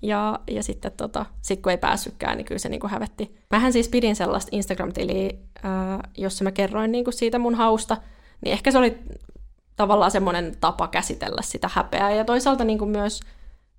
[0.02, 3.36] Ja, ja sitten tota, sit kun ei päässytkään, niin kyllä se niinku hävetti.
[3.52, 7.98] Mähän siis pidin sellaista Instagram-tiliä, ää, jossa mä kerroin niinku siitä mun hausta,
[8.46, 9.00] niin ehkä se oli
[9.76, 13.20] tavallaan semmoinen tapa käsitellä sitä häpeää ja toisaalta niinku myös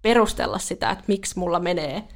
[0.02, 2.08] perustella sitä, että miksi mulla menee,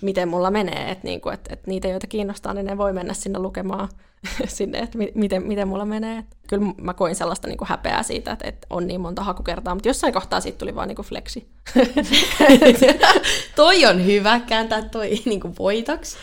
[0.00, 3.38] miten mulla menee, että niinku, et, et niitä, joita kiinnostaa, niin ne voi mennä sinne
[3.38, 3.88] lukemaan
[4.46, 6.24] sinne, että miten, miten mulla menee.
[6.48, 9.88] Kyllä mä koin sellaista niin kuin häpeää siitä, että, että on niin monta hakukertaa, mutta
[9.88, 11.48] jossain kohtaa siitä tuli vaan niin kuin flexi.
[13.56, 16.16] toi on hyvä, kääntää toi niin kuin voitoksi.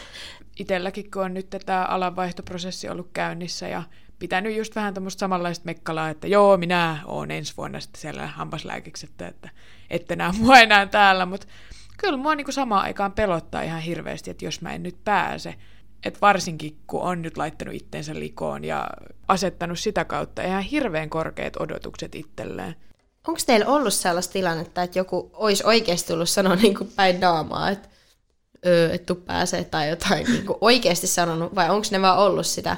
[0.59, 3.83] Itelläkin, kun on nyt tämä alanvaihtoprosessi ollut käynnissä ja
[4.19, 9.05] pitänyt just vähän tämmöistä samanlaista mekkalaa, että joo, minä olen ensi vuonna sitten siellä hampaslääkiksi,
[9.05, 9.49] että, että
[9.89, 11.47] ette näe mua enää täällä, mutta
[11.97, 15.55] kyllä mua niin kuin samaan aikaan pelottaa ihan hirveästi, että jos mä en nyt pääse,
[16.05, 18.89] että varsinkin kun on nyt laittanut itteensä likoon ja
[19.27, 22.75] asettanut sitä kautta ihan hirveän korkeat odotukset itselleen.
[23.27, 27.69] Onko teillä ollut sellaista tilannetta, että joku olisi oikeasti tullut sanoa niin kuin päin naamaa,
[27.69, 27.89] että
[28.65, 32.45] öö, et tuu pääsee tai jotain niin kuin oikeasti sanonut, vai onko ne vaan ollut
[32.45, 32.77] sitä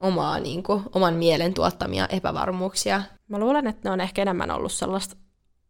[0.00, 3.02] omaa, niin kuin, oman mielen tuottamia epävarmuuksia?
[3.28, 5.16] Mä luulen, että ne on ehkä enemmän ollut sellaista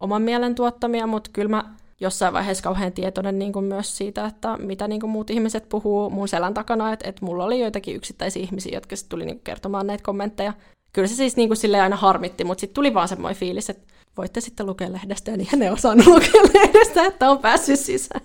[0.00, 1.64] oman mielen tuottamia, mutta kyllä mä
[2.00, 6.10] jossain vaiheessa kauhean tietoinen niin kuin myös siitä, että mitä niin kuin muut ihmiset puhuu
[6.10, 9.44] mun selän takana, että, että mulla oli joitakin yksittäisiä ihmisiä, jotka sitten tuli niin kuin
[9.44, 10.52] kertomaan näitä kommentteja.
[10.92, 14.40] Kyllä se siis niin kuin aina harmitti, mutta sitten tuli vaan semmoinen fiilis, että voitte
[14.40, 18.20] sitten lukea lehdestä, niin ne osannut lukea lehdestä, että on päässyt sisään.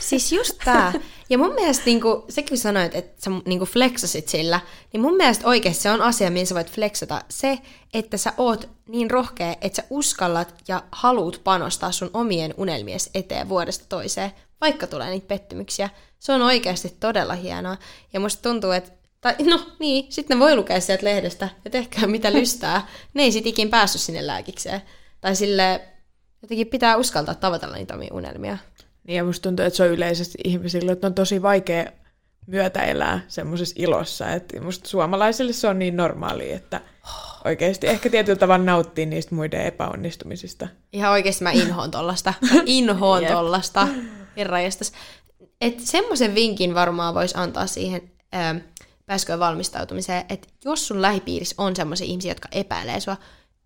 [0.00, 0.92] Siis just tämä.
[1.30, 4.60] Ja mun mielestä niin kuin, sekin sanoit, että sä niin kuin flexasit sillä,
[4.92, 7.22] niin mun mielestä oikeasti se on asia, mihin sä voit flexata.
[7.28, 7.58] Se,
[7.94, 13.48] että sä oot niin rohkea, että sä uskallat ja haluut panostaa sun omien unelmies eteen
[13.48, 15.90] vuodesta toiseen, vaikka tulee niitä pettymyksiä.
[16.18, 17.76] Se on oikeasti todella hienoa.
[18.12, 22.32] Ja musta tuntuu, että tai no niin, sitten voi lukea sieltä lehdestä ja tehkää mitä
[22.32, 22.88] lystää.
[23.14, 24.82] Ne ei sit ikin päässyt sinne lääkikseen.
[25.20, 25.80] Tai sille
[26.42, 28.58] jotenkin pitää uskaltaa tavoitella niitä omia unelmia.
[29.06, 31.84] Niin ja musta tuntuu, että se on yleisesti ihmisille, että on tosi vaikea
[32.46, 34.30] myötä elää semmoisessa ilossa.
[34.30, 36.80] Että musta suomalaisille se on niin normaali, että
[37.44, 40.68] oikeasti ehkä tietyllä tavalla nauttii niistä muiden epäonnistumisista.
[40.92, 42.34] Ihan oikeasti mä inhoon tollasta.
[42.40, 43.88] Mä inhoon tollasta.
[44.36, 44.92] Herranjestas.
[45.60, 48.56] Että semmoisen vinkin varmaan voisi antaa siihen ähm,
[49.06, 53.16] pääsköön valmistautumiseen, että jos sun lähipiirissä on semmoisia ihmisiä, jotka epäilee sua,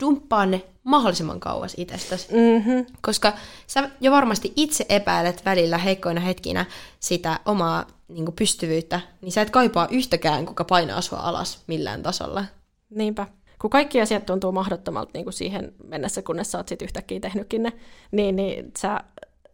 [0.01, 2.29] dumppaa ne mahdollisimman kauas itsestäsi.
[2.33, 2.87] Mm-hmm.
[3.03, 3.33] Koska
[3.67, 6.67] sä jo varmasti itse epäilet välillä heikkoina hetkinä
[7.01, 12.03] sitä omaa niin kuin pystyvyyttä, niin sä et kaipaa yhtäkään, kuka painaa sua alas millään
[12.03, 12.45] tasolla.
[12.91, 13.27] Niinpä.
[13.61, 17.63] Kun kaikki asiat tuntuu mahdottomalta niin kuin siihen mennessä, kunnes sä oot sit yhtäkkiä tehnytkin
[17.63, 17.73] ne,
[18.11, 19.01] niin, niin sä,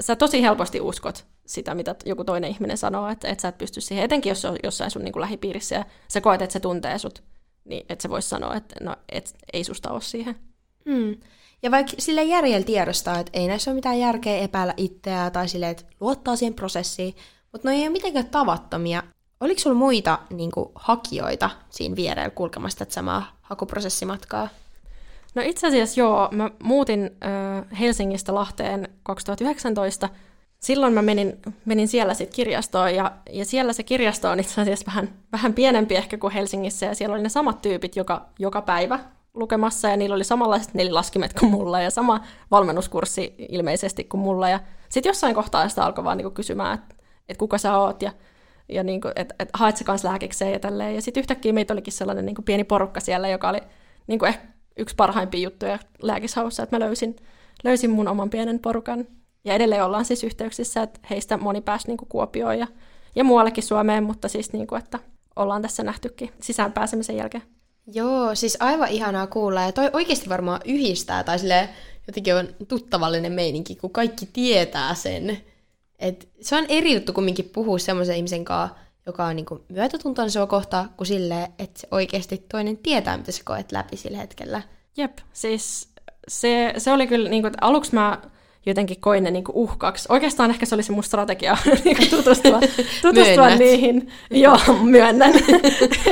[0.01, 3.81] sä tosi helposti uskot sitä, mitä joku toinen ihminen sanoo, että, että sä et pysty
[3.81, 6.61] siihen, etenkin jos se on jossain sun niin kuin lähipiirissä ja sä koet, että se
[6.61, 7.23] tuntee sut,
[7.65, 10.37] niin että se voisi sanoa, että no, et, ei susta ole siihen.
[10.91, 11.17] Hmm.
[11.63, 15.71] Ja vaikka sille järjellä tiedostaa, että ei näissä ole mitään järkeä epäillä itseä tai sille,
[15.71, 17.15] että luottaa siihen prosessiin,
[17.53, 19.03] mutta ne ei ole mitenkään tavattomia.
[19.41, 24.49] Oliko sulla muita niin kuin, hakijoita siinä vierellä kulkemassa tätä samaa hakuprosessimatkaa?
[25.35, 30.09] No itse asiassa joo, mä muutin äh, Helsingistä Lahteen 2019.
[30.59, 34.87] Silloin mä menin, menin siellä sitten kirjastoon ja, ja siellä se kirjasto on itse asiassa
[34.87, 38.99] vähän, vähän pienempi ehkä kuin Helsingissä ja siellä oli ne samat tyypit joka, joka päivä
[39.37, 42.21] lukemassa ja niillä oli samanlaiset nelilaskimet kuin mulla ja sama
[42.51, 44.49] valmennuskurssi ilmeisesti kuin mulla.
[44.49, 46.95] Ja sitten jossain kohtaa sitä alkoi vaan niinku kysymään, että
[47.29, 48.13] et kuka sä oot ja,
[48.69, 50.95] ja niinku, että et haet sä kanssa lääkikseen ja tälleen.
[50.95, 53.61] Ja sitten yhtäkkiä meitä olikin sellainen niinku pieni porukka siellä, joka oli
[54.07, 54.47] niinku ehkä
[54.77, 57.17] yksi parhaimpia juttuja lääkishaussa, että mä löysin,
[57.65, 59.07] löysin mun oman pienen porukan.
[59.45, 62.67] Ja edelleen ollaan siis yhteyksissä, että heistä moni pääsi niinku Kuopioon ja,
[63.15, 64.99] ja muuallekin Suomeen, mutta siis niinku, että
[65.37, 67.43] ollaan tässä nähtykin sisään pääsemisen jälkeen.
[67.93, 69.63] Joo, siis aivan ihanaa kuulla.
[69.63, 71.69] Ja toi oikeasti varmaan yhdistää, tai sille
[72.07, 75.43] jotenkin on tuttavallinen meininki, kun kaikki tietää sen.
[75.99, 80.47] Et se on eri juttu kumminkin puhua semmoisen ihmisen kanssa, joka on niinku myötätuntoinen sua
[80.47, 84.63] kohtaa, kuin silleen, että se oikeasti toinen tietää, mitä sä koet läpi sillä hetkellä.
[84.97, 85.89] Jep, siis
[86.29, 88.23] se, se oli kyllä, niin kuin, että aluksi mä
[88.67, 90.07] jotenkin koin ne niinku uhkaksi.
[90.09, 92.61] Oikeastaan ehkä se oli se mun strategia niinku tutustua,
[93.03, 94.09] tutustua niihin.
[94.31, 95.33] Joo, myönnän.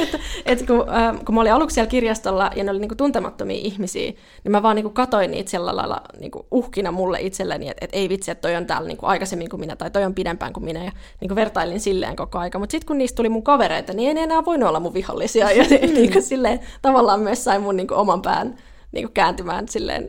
[0.03, 3.61] et, et kun, äh, kun mä olin aluksi siellä kirjastolla ja ne oli niinku tuntemattomia
[3.62, 4.12] ihmisiä,
[4.45, 8.09] niin mä vaan niinku katoin niitä sillä lailla niinku uhkina mulle itselleni, että et ei
[8.09, 10.85] vitsi, että toi on täällä niinku aikaisemmin kuin minä tai toi on pidempään kuin minä.
[10.85, 12.59] Ja niinku vertailin silleen koko aika.
[12.59, 15.51] Mutta sitten kun niistä tuli mun kavereita, niin ei ne enää voinut olla mun vihollisia.
[15.51, 15.64] Ja
[15.95, 18.57] niinku silleen, tavallaan myös sai mun niinku oman pään
[18.93, 20.09] niinku kääntymään silleen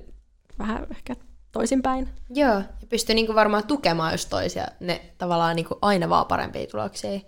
[0.59, 1.15] vähän ehkä
[1.55, 2.09] toisinpäin.
[2.29, 7.19] Joo, ja pystyy niinku varmaan tukemaan just toisia, ne tavallaan niinku aina vaan parempia tuloksia.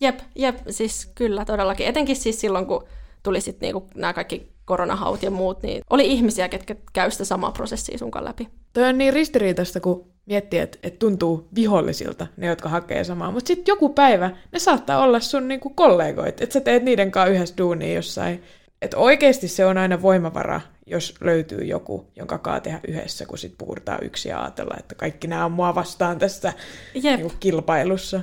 [0.00, 1.86] Jep, jep, siis kyllä todellakin.
[1.86, 2.84] Etenkin siis silloin, kun
[3.22, 7.52] tuli sitten niinku nämä kaikki koronahaut ja muut, niin oli ihmisiä, ketkä käy sitä samaa
[7.52, 8.48] prosessia sunkaan läpi.
[8.72, 13.30] Toi on niin ristiriitaista, kun miettii, että, että tuntuu vihollisilta ne, jotka hakee samaa.
[13.30, 17.32] Mutta sitten joku päivä ne saattaa olla sun niinku kollegoit, että sä teet niiden kanssa
[17.32, 18.42] yhdessä duunia jossain
[18.82, 23.54] että oikeasti se on aina voimavara, jos löytyy joku, jonka kaa tehdä yhdessä, kun sit
[23.58, 26.52] puhutaan yksi ja ajatella, että kaikki nämä on mua vastaan tässä
[26.94, 28.20] Niin kilpailussa.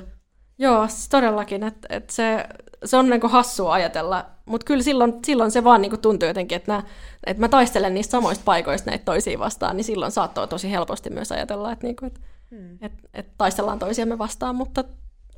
[0.58, 2.46] Joo, siis todellakin, että et se,
[2.84, 6.82] se on niinku hassua ajatella, mutta kyllä silloin, silloin se vaan niinku tuntuu jotenkin, että,
[7.26, 11.32] että mä taistelen niistä samoista paikoista näitä toisiin vastaan, niin silloin saattoi tosi helposti myös
[11.32, 12.78] ajatella, että, niinku, että hmm.
[12.80, 14.84] et, et taistellaan toisiamme vastaan, mutta,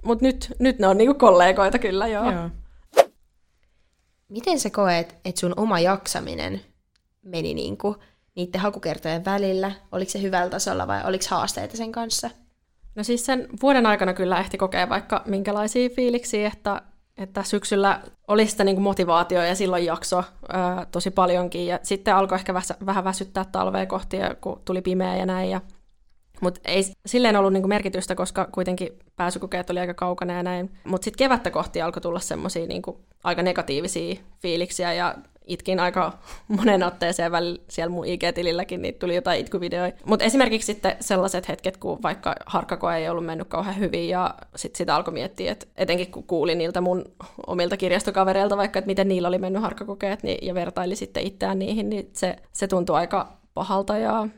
[0.03, 2.31] mutta nyt, nyt ne on niinku kollegoita kyllä, joo.
[2.31, 2.51] joo.
[4.29, 6.61] Miten sä koet, että sun oma jaksaminen
[7.27, 7.97] meni niin kuin
[8.35, 9.73] niiden hakukertojen välillä?
[9.93, 12.31] Oliko se hyvällä tasolla vai oliko haasteita sen kanssa?
[12.95, 16.83] No siis sen vuoden aikana kyllä ehti kokea vaikka minkälaisia fiiliksiä, että,
[17.17, 21.67] että syksyllä oli sitä niin kuin motivaatio ja silloin jakso ää, tosi paljonkin.
[21.67, 22.55] Ja sitten alkoi ehkä
[22.87, 25.51] vähän väsyttää talvea kohti, kun tuli pimeä ja näin.
[25.51, 25.61] Ja
[26.41, 30.71] mutta ei silleen ollut niinku merkitystä, koska kuitenkin pääsykokeet oli aika kaukana ja näin.
[30.85, 35.15] Mutta sitten kevättä kohti alkoi tulla semmoisia niinku aika negatiivisia fiiliksiä ja
[35.47, 36.13] itkin aika
[36.49, 39.99] monen otteeseen välillä siellä mun IG-tililläkin, niin tuli jotain itkuvideoita.
[40.05, 44.79] Mutta esimerkiksi sitten sellaiset hetket, kun vaikka harkkakoe ei ollut mennyt kauhean hyvin ja sitten
[44.79, 47.05] sitä alkoi miettiä, että etenkin kun kuulin niiltä mun
[47.47, 51.91] omilta kirjastokavereilta vaikka, että miten niillä oli mennyt harkkakokeet niin, ja vertaili sitten itseään niihin,
[51.91, 54.29] niin se, se tuntui aika pahalta ja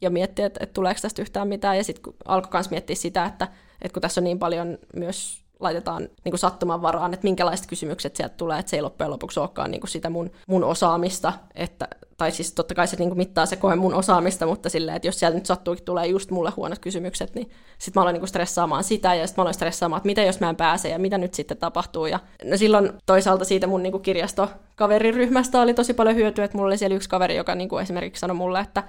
[0.00, 1.76] ja miettiä, että, että tuleeko tästä yhtään mitään.
[1.76, 3.48] Ja sitten alkoi myös miettiä sitä, että,
[3.82, 8.34] että kun tässä on niin paljon myös laitetaan niin sattuman varaan, että minkälaiset kysymykset sieltä
[8.36, 12.52] tulee, että se ei loppujen lopuksi olekaan niin sitä mun, mun osaamista, että, tai siis
[12.52, 15.46] totta kai se niin mittaa se koe mun osaamista, mutta silleen, että jos sieltä nyt
[15.46, 19.42] sattuukin tulee just mulle huonot kysymykset, niin sitten mä aloin niin stressaamaan sitä, ja sitten
[19.42, 22.20] mä aloin stressaamaan, että mitä jos mä en pääse, ja mitä nyt sitten tapahtuu, ja
[22.44, 26.96] no silloin toisaalta siitä mun niin kirjastokaveriryhmästä oli tosi paljon hyötyä, että mulla oli siellä
[26.96, 28.82] yksi kaveri, joka niin esimerkiksi sanoi mulle, että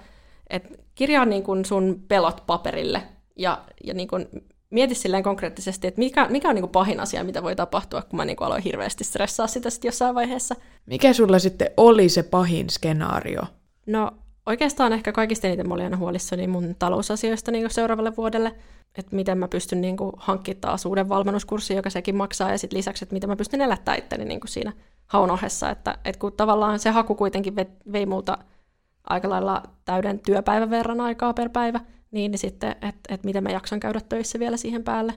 [0.49, 3.03] että kirjaa niin sun pelot paperille
[3.35, 4.27] ja, ja niin kuin
[4.69, 8.17] mieti silleen konkreettisesti, että mikä, mikä on niin kuin pahin asia, mitä voi tapahtua, kun
[8.17, 10.55] mä niin kuin aloin hirveästi stressaa sitä sitten jossain vaiheessa.
[10.85, 13.41] Mikä sulla sitten oli se pahin skenaario?
[13.85, 14.11] No
[14.45, 18.55] oikeastaan ehkä kaikista eniten mä olin aina huolissani mun talousasioista niin seuraavalle vuodelle,
[18.97, 22.77] että miten mä pystyn niin kuin hankkimaan taas uuden valmennuskurssin, joka sekin maksaa, ja sitten
[22.77, 24.73] lisäksi, että miten mä pystyn elättämään itteni niin kuin siinä
[25.07, 27.55] haun ohessa, että, että kun tavallaan se haku kuitenkin
[27.91, 28.37] vei multa
[29.09, 31.79] aika lailla täyden työpäivän verran aikaa per päivä,
[32.15, 35.13] niin, niin sitten, että et miten mä jaksan käydä töissä vielä siihen päälle.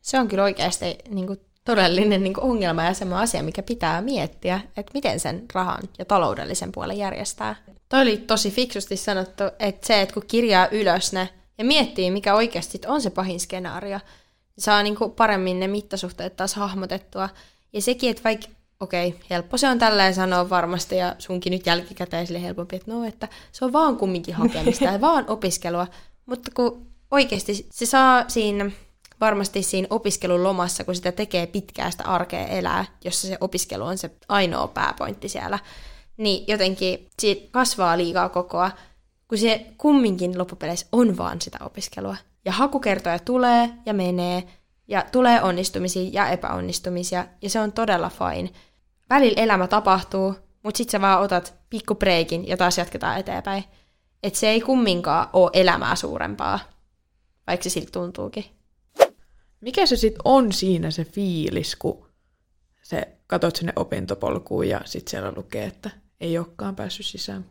[0.00, 4.00] Se on kyllä oikeasti niin kuin, todellinen niin kuin ongelma ja semmoinen asia, mikä pitää
[4.00, 7.56] miettiä, että miten sen rahan ja taloudellisen puolen järjestää.
[7.88, 12.34] Toi oli tosi fiksusti sanottu, että se, että kun kirjaa ylös ne ja miettii, mikä
[12.34, 17.28] oikeasti on se pahin skenaario, niin saa niin kuin paremmin ne mittasuhteet taas hahmotettua.
[17.72, 18.46] Ja sekin, että vaikka
[18.80, 22.90] okei, okay, helppo se on tälleen sanoa varmasti, ja sunkin nyt jälkikäteen sille helpompi, että
[22.90, 25.86] no, että se on vaan kumminkin hakemista ja vaan opiskelua.
[26.26, 28.70] Mutta kun oikeasti se saa siinä,
[29.20, 33.98] varmasti siinä opiskelun lomassa, kun sitä tekee pitkää sitä arkea elää, jossa se opiskelu on
[33.98, 35.58] se ainoa pääpointti siellä,
[36.16, 38.70] niin jotenkin siitä kasvaa liikaa kokoa,
[39.28, 42.16] kun se kumminkin loppupeleissä on vaan sitä opiskelua.
[42.44, 44.44] Ja hakukertoja tulee ja menee,
[44.88, 48.50] ja tulee onnistumisia ja epäonnistumisia, ja se on todella fine.
[49.10, 53.64] Välillä elämä tapahtuu, mutta sitten sä vaan otat pikku breikin ja taas jatketaan eteenpäin.
[54.22, 56.58] Että se ei kumminkaan ole elämää suurempaa,
[57.46, 58.44] vaikka se siltä tuntuukin.
[59.60, 62.06] Mikä se sitten on siinä se fiilis, kun
[62.82, 65.90] se katot sinne opintopolkuun ja sitten siellä lukee, että
[66.20, 67.44] ei olekaan päässyt sisään?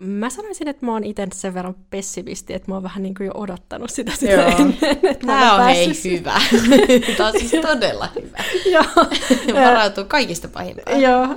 [0.00, 3.26] Mä sanoisin, että mä oon itse sen verran pessimisti, että mä oon vähän niin kuin
[3.26, 4.48] jo odottanut sitä, sitä Joo.
[4.48, 4.78] ennen.
[4.82, 6.40] Että Tämä on hei hyvä.
[7.16, 8.38] Tämä on siis todella hyvä.
[8.72, 9.64] Joo.
[9.66, 11.00] Varautuu kaikista pahimpaan.
[11.00, 11.28] Joo.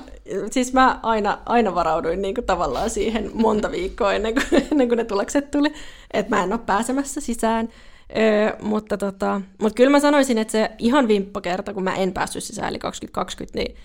[0.51, 4.97] Siis mä aina, aina varauduin niin kuin tavallaan siihen monta viikkoa ennen kuin, ennen kuin
[4.97, 5.73] ne tulokset tuli,
[6.13, 7.69] että mä en ole pääsemässä sisään.
[8.17, 12.43] Öö, mutta, tota, mutta kyllä mä sanoisin, että se ihan vimppakerta, kun mä en päässyt
[12.43, 13.75] sisään, eli 2020, niin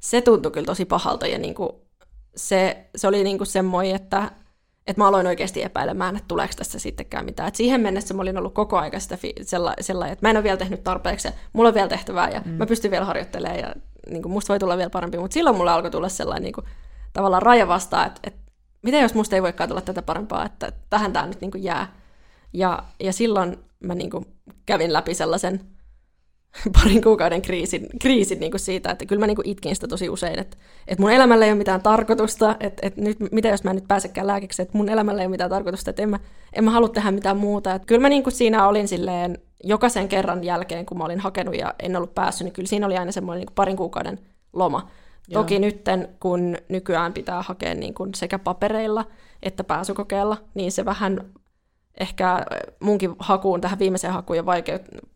[0.00, 1.70] se tuntui kyllä tosi pahalta ja niin kuin
[2.36, 4.30] se, se oli niinku semmoinen, että,
[4.86, 7.48] että mä aloin oikeasti epäilemään, että tuleeko tässä sittenkään mitään.
[7.48, 9.34] Et siihen mennessä mä olin ollut koko ajan sitä fi-
[9.80, 12.52] sellainen, että mä en ole vielä tehnyt tarpeeksi ja mulla on vielä tehtävää ja mm.
[12.52, 13.74] mä pystyn vielä harjoittelemaan ja
[14.10, 15.18] niin kuin, musta voi tulla vielä parempi.
[15.18, 16.66] Mutta silloin mulla alkoi tulla sellainen niin kuin,
[17.12, 18.40] tavallaan raja vastaan, että, että
[18.82, 21.92] miten jos musta ei voikaan tulla tätä parempaa, että tähän tämä nyt niin kuin jää.
[22.52, 24.26] Ja, ja silloin mä niin kuin,
[24.66, 25.60] kävin läpi sellaisen
[26.82, 30.08] parin kuukauden kriisin, kriisin niin kuin siitä, että kyllä mä niin kuin itkin sitä tosi
[30.08, 30.56] usein, että,
[30.88, 33.88] että mun elämällä ei ole mitään tarkoitusta, että, että nyt, mitä jos mä en nyt
[33.88, 36.18] pääsekään lääkiksi, että mun elämällä ei ole mitään tarkoitusta, että en mä,
[36.52, 37.74] en mä halua tehdä mitään muuta.
[37.74, 41.54] Että kyllä mä niin kuin siinä olin silleen jokaisen kerran jälkeen, kun mä olin hakenut
[41.54, 44.18] ja en ollut päässyt, niin kyllä siinä oli aina semmoinen niin kuin parin kuukauden
[44.52, 44.90] loma.
[45.28, 45.42] Joo.
[45.42, 49.04] Toki nytten, kun nykyään pitää hakea niin kuin sekä papereilla
[49.42, 51.20] että pääsykokeella, niin se vähän
[52.00, 52.46] ehkä
[52.80, 54.46] munkin hakuun, tähän viimeiseen hakuun, ja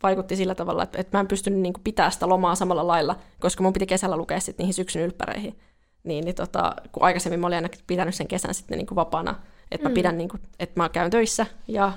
[0.02, 3.62] vaikutti sillä tavalla, että, että mä en pystynyt niin pitämään sitä lomaa samalla lailla, koska
[3.62, 5.58] mun piti kesällä lukea sitten niihin syksyn ylppäreihin.
[6.04, 9.34] Niin, niin tota, kun aikaisemmin mä olin aina pitänyt sen kesän sitten niin kuin vapaana,
[9.70, 9.94] että mä mm.
[9.94, 11.92] pidän, niin kuin, että mä käyn töissä, ja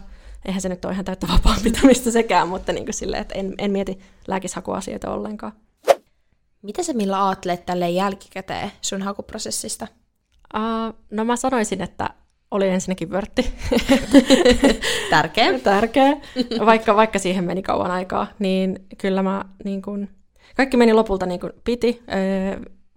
[0.45, 3.53] eihän se nyt ole ihan täyttä vapaan pitämistä sekään, mutta niin kuin silleen, että en,
[3.57, 5.53] en mieti lääkishakuasioita ollenkaan.
[6.61, 9.87] Mitä sä millä ajattelet tälle jälkikäteen sun hakuprosessista?
[10.55, 12.09] Uh, no mä sanoisin, että
[12.53, 13.53] oli ensinnäkin vörtti.
[15.09, 15.59] Tärkeä.
[15.59, 16.17] Tärkeä.
[16.65, 20.07] Vaikka, vaikka siihen meni kauan aikaa, niin kyllä mä niin kun,
[20.55, 22.03] kaikki meni lopulta niin kuin piti.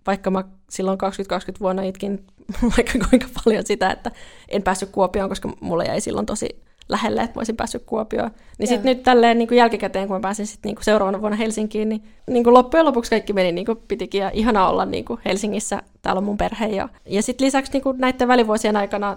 [0.06, 2.26] Vaikka mä silloin 2020 vuonna itkin
[2.76, 4.10] vaikka kuinka paljon sitä, että
[4.48, 8.30] en päässyt Kuopioon, koska mulla jäi silloin tosi lähelle, että mä olisin päässyt Kuopioon.
[8.58, 11.36] Niin sitten nyt tälleen niin kuin jälkikäteen, kun mä pääsin sit, niin kuin seuraavana vuonna
[11.36, 14.20] Helsinkiin, niin, niin kuin loppujen lopuksi kaikki meni niin kuin pitikin.
[14.20, 16.66] Ja ihana olla niin kuin Helsingissä, täällä on mun perhe.
[16.66, 19.16] Ja, ja sitten lisäksi niin kuin näiden välivuosien aikana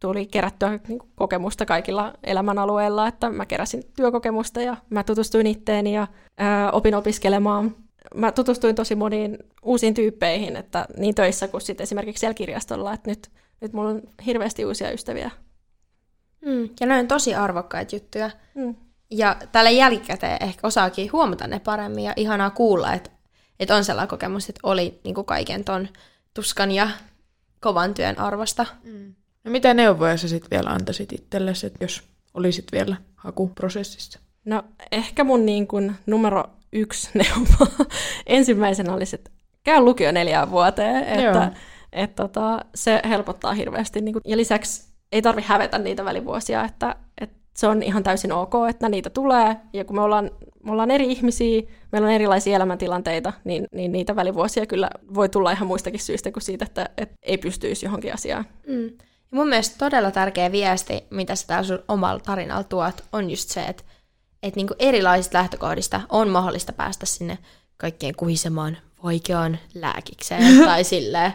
[0.00, 5.94] tuli kerättyä niin kuin, kokemusta kaikilla elämänalueilla, että mä keräsin työkokemusta ja mä tutustuin itteeni
[5.94, 6.06] ja
[6.38, 7.76] ää, opin opiskelemaan.
[8.14, 13.10] Mä tutustuin tosi moniin uusiin tyyppeihin, että niin töissä kuin sitten esimerkiksi siellä kirjastolla, että
[13.10, 13.30] nyt,
[13.60, 15.30] nyt mulla on hirveästi uusia ystäviä.
[16.44, 18.30] Mm, ja ne on tosi arvokkaita juttuja.
[18.54, 18.74] Mm.
[19.10, 23.10] Ja tällä jälkikäteen ehkä osaakin huomata ne paremmin ja ihanaa kuulla, että,
[23.60, 25.88] että on sellainen kokemus, että oli niin kuin kaiken ton
[26.34, 26.88] tuskan ja
[27.60, 28.66] kovan työn arvosta.
[28.84, 29.14] Mm.
[29.44, 32.02] No mitä neuvoja sä sitten vielä antaisit itsellesi, että jos
[32.34, 34.18] olisit vielä hakuprosessissa?
[34.44, 37.86] No ehkä mun niin kun numero yksi neuvo
[38.26, 39.30] ensimmäisenä olisi, että
[39.64, 41.52] käy lukio neljään vuoteen, että
[41.92, 44.00] et, tota, se helpottaa hirveästi.
[44.00, 48.32] Niin kun, ja lisäksi ei tarvi hävetä niitä välivuosia, että, että se on ihan täysin
[48.32, 49.56] ok, että niitä tulee.
[49.72, 50.30] Ja kun me ollaan,
[50.64, 55.50] me ollaan eri ihmisiä, meillä on erilaisia elämäntilanteita, niin, niin niitä välivuosia kyllä voi tulla
[55.50, 58.44] ihan muistakin syistä kuin siitä, että, että ei pystyisi johonkin asiaan.
[58.66, 58.90] Mm.
[59.30, 63.48] Ja mun mielestä todella tärkeä viesti, mitä sä täällä sun omalla tarinalla tuot, on just
[63.48, 63.82] se, että,
[64.42, 67.38] että niinku erilaisista lähtökohdista on mahdollista päästä sinne
[67.76, 71.32] kaikkien kuhisemaan vaikeaan lääkikseen tai silleen.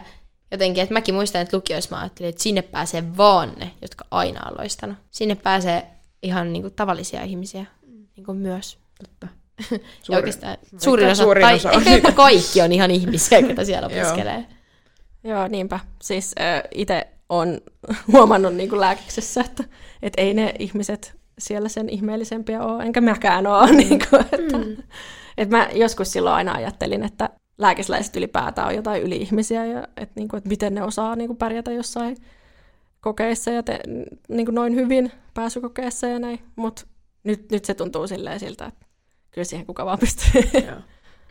[0.50, 4.40] Jotenkin, että mäkin muistan, että lukioissa mä ajattelin, että sinne pääsee vaan ne, jotka aina
[4.50, 4.96] on loistanut.
[5.10, 5.86] Sinne pääsee
[6.22, 7.66] ihan niinku tavallisia ihmisiä
[8.16, 8.78] niinku myös.
[8.98, 9.28] Totta.
[9.68, 13.64] Suurin, ja oikeastaan suurin osa, suurin tai osa ehkä jopa kaikki on ihan ihmisiä, joita
[13.64, 14.34] siellä opiskelee.
[14.34, 15.36] Joo.
[15.36, 15.80] Joo, niinpä.
[16.02, 17.60] Siis äh, itse on
[18.12, 19.64] huomannut niin kuin lääkiksessä, että,
[20.02, 23.66] että ei ne ihmiset siellä sen ihmeellisempiä ole, enkä mäkään ole.
[23.72, 23.76] Mm.
[23.76, 24.76] Niin kuin, että, mm.
[25.38, 30.28] että mä joskus silloin aina ajattelin, että lääkisläiset ylipäätään on jotain yli-ihmisiä, ja että, niin
[30.28, 32.16] kuin, että miten ne osaa niin kuin pärjätä jossain
[33.00, 33.80] kokeissa ja te,
[34.28, 36.40] niin kuin noin hyvin pääsykokeessa ja näin.
[36.56, 36.86] Mutta
[37.24, 38.86] nyt, nyt se tuntuu silleen siltä, että
[39.30, 40.42] kyllä siihen kuka vaan pystyy.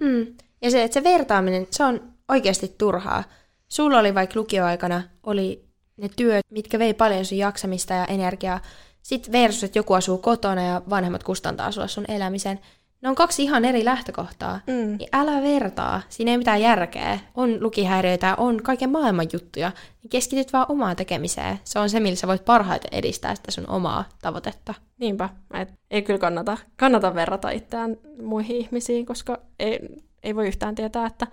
[0.02, 0.36] mm.
[0.62, 3.24] Ja se, että se vertaaminen, se on oikeasti turhaa.
[3.68, 5.66] Sulla oli vaikka lukioaikana, oli
[5.98, 8.60] ne työt, mitkä vei paljon sun jaksamista ja energiaa.
[9.02, 12.60] Sitten versus, että joku asuu kotona ja vanhemmat kustantaa sulle sun elämisen.
[13.02, 14.60] Ne on kaksi ihan eri lähtökohtaa.
[14.68, 14.98] Mm.
[14.98, 16.02] Niin älä vertaa.
[16.10, 17.20] Siinä ei mitään järkeä.
[17.36, 19.72] On lukihäiriöitä, on kaiken maailman juttuja.
[20.04, 21.60] Niin keskityt vaan omaan tekemiseen.
[21.64, 24.74] Se on se, millä sä voit parhaiten edistää sitä sun omaa tavoitetta.
[24.98, 25.30] Niinpä.
[25.54, 29.80] Et ei kyllä kannata, kannata verrata itseään muihin ihmisiin, koska ei,
[30.24, 31.28] ei voi yhtään tietää, että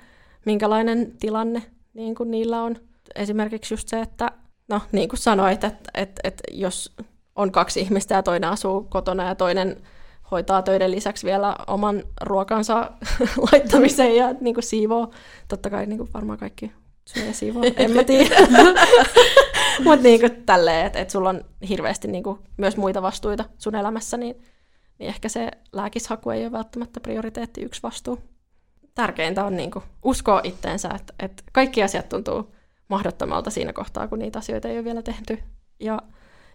[0.46, 1.62] minkälainen tilanne
[1.94, 2.76] niin kuin niillä on.
[3.14, 4.30] Esimerkiksi just se, että
[4.70, 6.96] no niin kuin sanoit, että, että, että jos
[7.36, 9.82] on kaksi ihmistä ja toinen asuu kotona ja toinen
[10.30, 12.90] hoitaa töiden lisäksi vielä oman ruokansa
[13.52, 15.10] laittamisen ja niin kuin siivoo.
[15.48, 16.72] Totta kai niin kuin varmaan kaikki
[17.06, 18.36] syö ja siivoo, en mä tiedä.
[19.84, 23.74] Mutta niin kuin tälleen, että, että sulla on hirveästi niin kuin myös muita vastuita sun
[23.74, 24.42] elämässä, niin,
[24.98, 28.18] niin ehkä se lääkishaku ei ole välttämättä prioriteetti yksi vastuu.
[28.94, 32.54] Tärkeintä on niin kuin uskoa itteensä, että, että kaikki asiat tuntuu
[32.90, 35.38] mahdottomalta siinä kohtaa, kun niitä asioita ei ole vielä tehty.
[35.80, 35.98] Ja,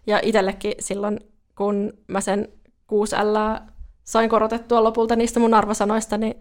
[0.06, 1.20] ja itsellekin silloin,
[1.56, 2.48] kun mä sen
[2.92, 3.60] 6L
[4.04, 6.34] sain korotettua lopulta niistä mun arvosanoista, niin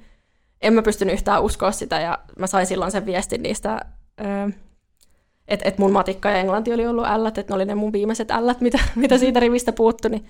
[0.61, 3.85] en mä pystynyt yhtään uskoa sitä, ja mä sain silloin sen viestin niistä,
[5.47, 8.29] että et mun matikka ja englanti oli ollut L, että ne oli ne mun viimeiset
[8.31, 10.25] L, mitä, mitä siitä rivistä puuttu, niin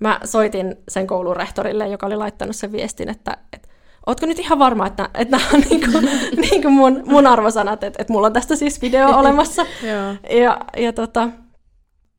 [0.00, 3.68] mä soitin sen koulun rehtorille, joka oli laittanut sen viestin, että, että
[4.08, 6.04] ootko nyt ihan varma, että, että nämä on niin kuin,
[6.50, 9.66] niin kuin mun, mun arvosanat, että, että mulla on tästä siis video olemassa.
[10.42, 11.28] ja, ja, tota,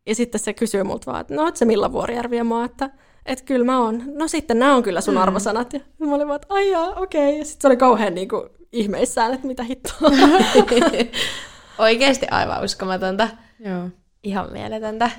[0.07, 2.89] ja sitten se kysyy multa vaan, että no, että se Milla Vuorijärvi ja mä, että,
[3.25, 4.03] että kyllä mä oon.
[4.05, 5.21] No sitten nämä on kyllä sun mm.
[5.21, 5.73] arvosanat.
[5.73, 7.29] Ja mä olin vaan, että ai jaa, okei.
[7.29, 7.39] Okay.
[7.39, 10.09] Ja sitten se oli kauhean niin kuin, ihmeissään, että mitä hittoa.
[11.77, 13.27] Oikeasti aivan uskomatonta.
[13.59, 13.89] Joo.
[14.23, 15.11] Ihan mieletöntä.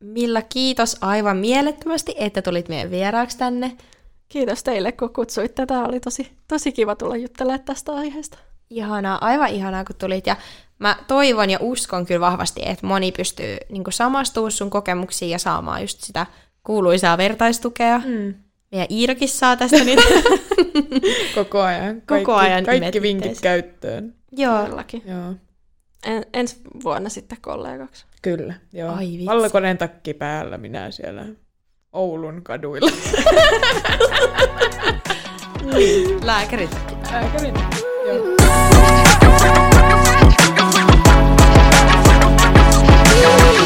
[0.00, 3.76] Milla, kiitos aivan mielettömästi, että tulit meidän vieraaksi tänne.
[4.30, 5.66] Kiitos teille, kun kutsuitte.
[5.66, 8.38] Tämä oli tosi, tosi kiva tulla juttelemaan tästä aiheesta.
[8.70, 10.26] Ihanaa, aivan ihanaa, kun tulit.
[10.26, 10.36] Ja
[10.78, 15.80] mä toivon ja uskon kyllä vahvasti, että moni pystyy niin samastumaan sun kokemuksiin ja saamaan
[15.80, 16.26] just sitä
[16.66, 17.98] kuuluisaa vertaistukea.
[17.98, 18.34] Mm.
[18.72, 19.98] Meidän Iirakin saa tästä nyt.
[21.34, 22.02] Koko ajan.
[22.06, 24.14] Kaikki, Koko ajan kaikki vinkit käyttöön.
[24.32, 24.62] Joo.
[24.62, 25.02] Todellakin.
[25.06, 25.34] Joo.
[26.06, 28.06] En, ensi vuonna sitten kollegaksi.
[28.22, 28.94] Kyllä, joo.
[28.94, 31.24] Ai Valkoinen takki päällä minä siellä
[31.92, 32.90] Oulun kaduilla.
[36.24, 36.24] Lääkärit.
[36.24, 36.74] Lääkärit.
[37.12, 37.54] Lääkärit.
[43.22, 43.59] Joo.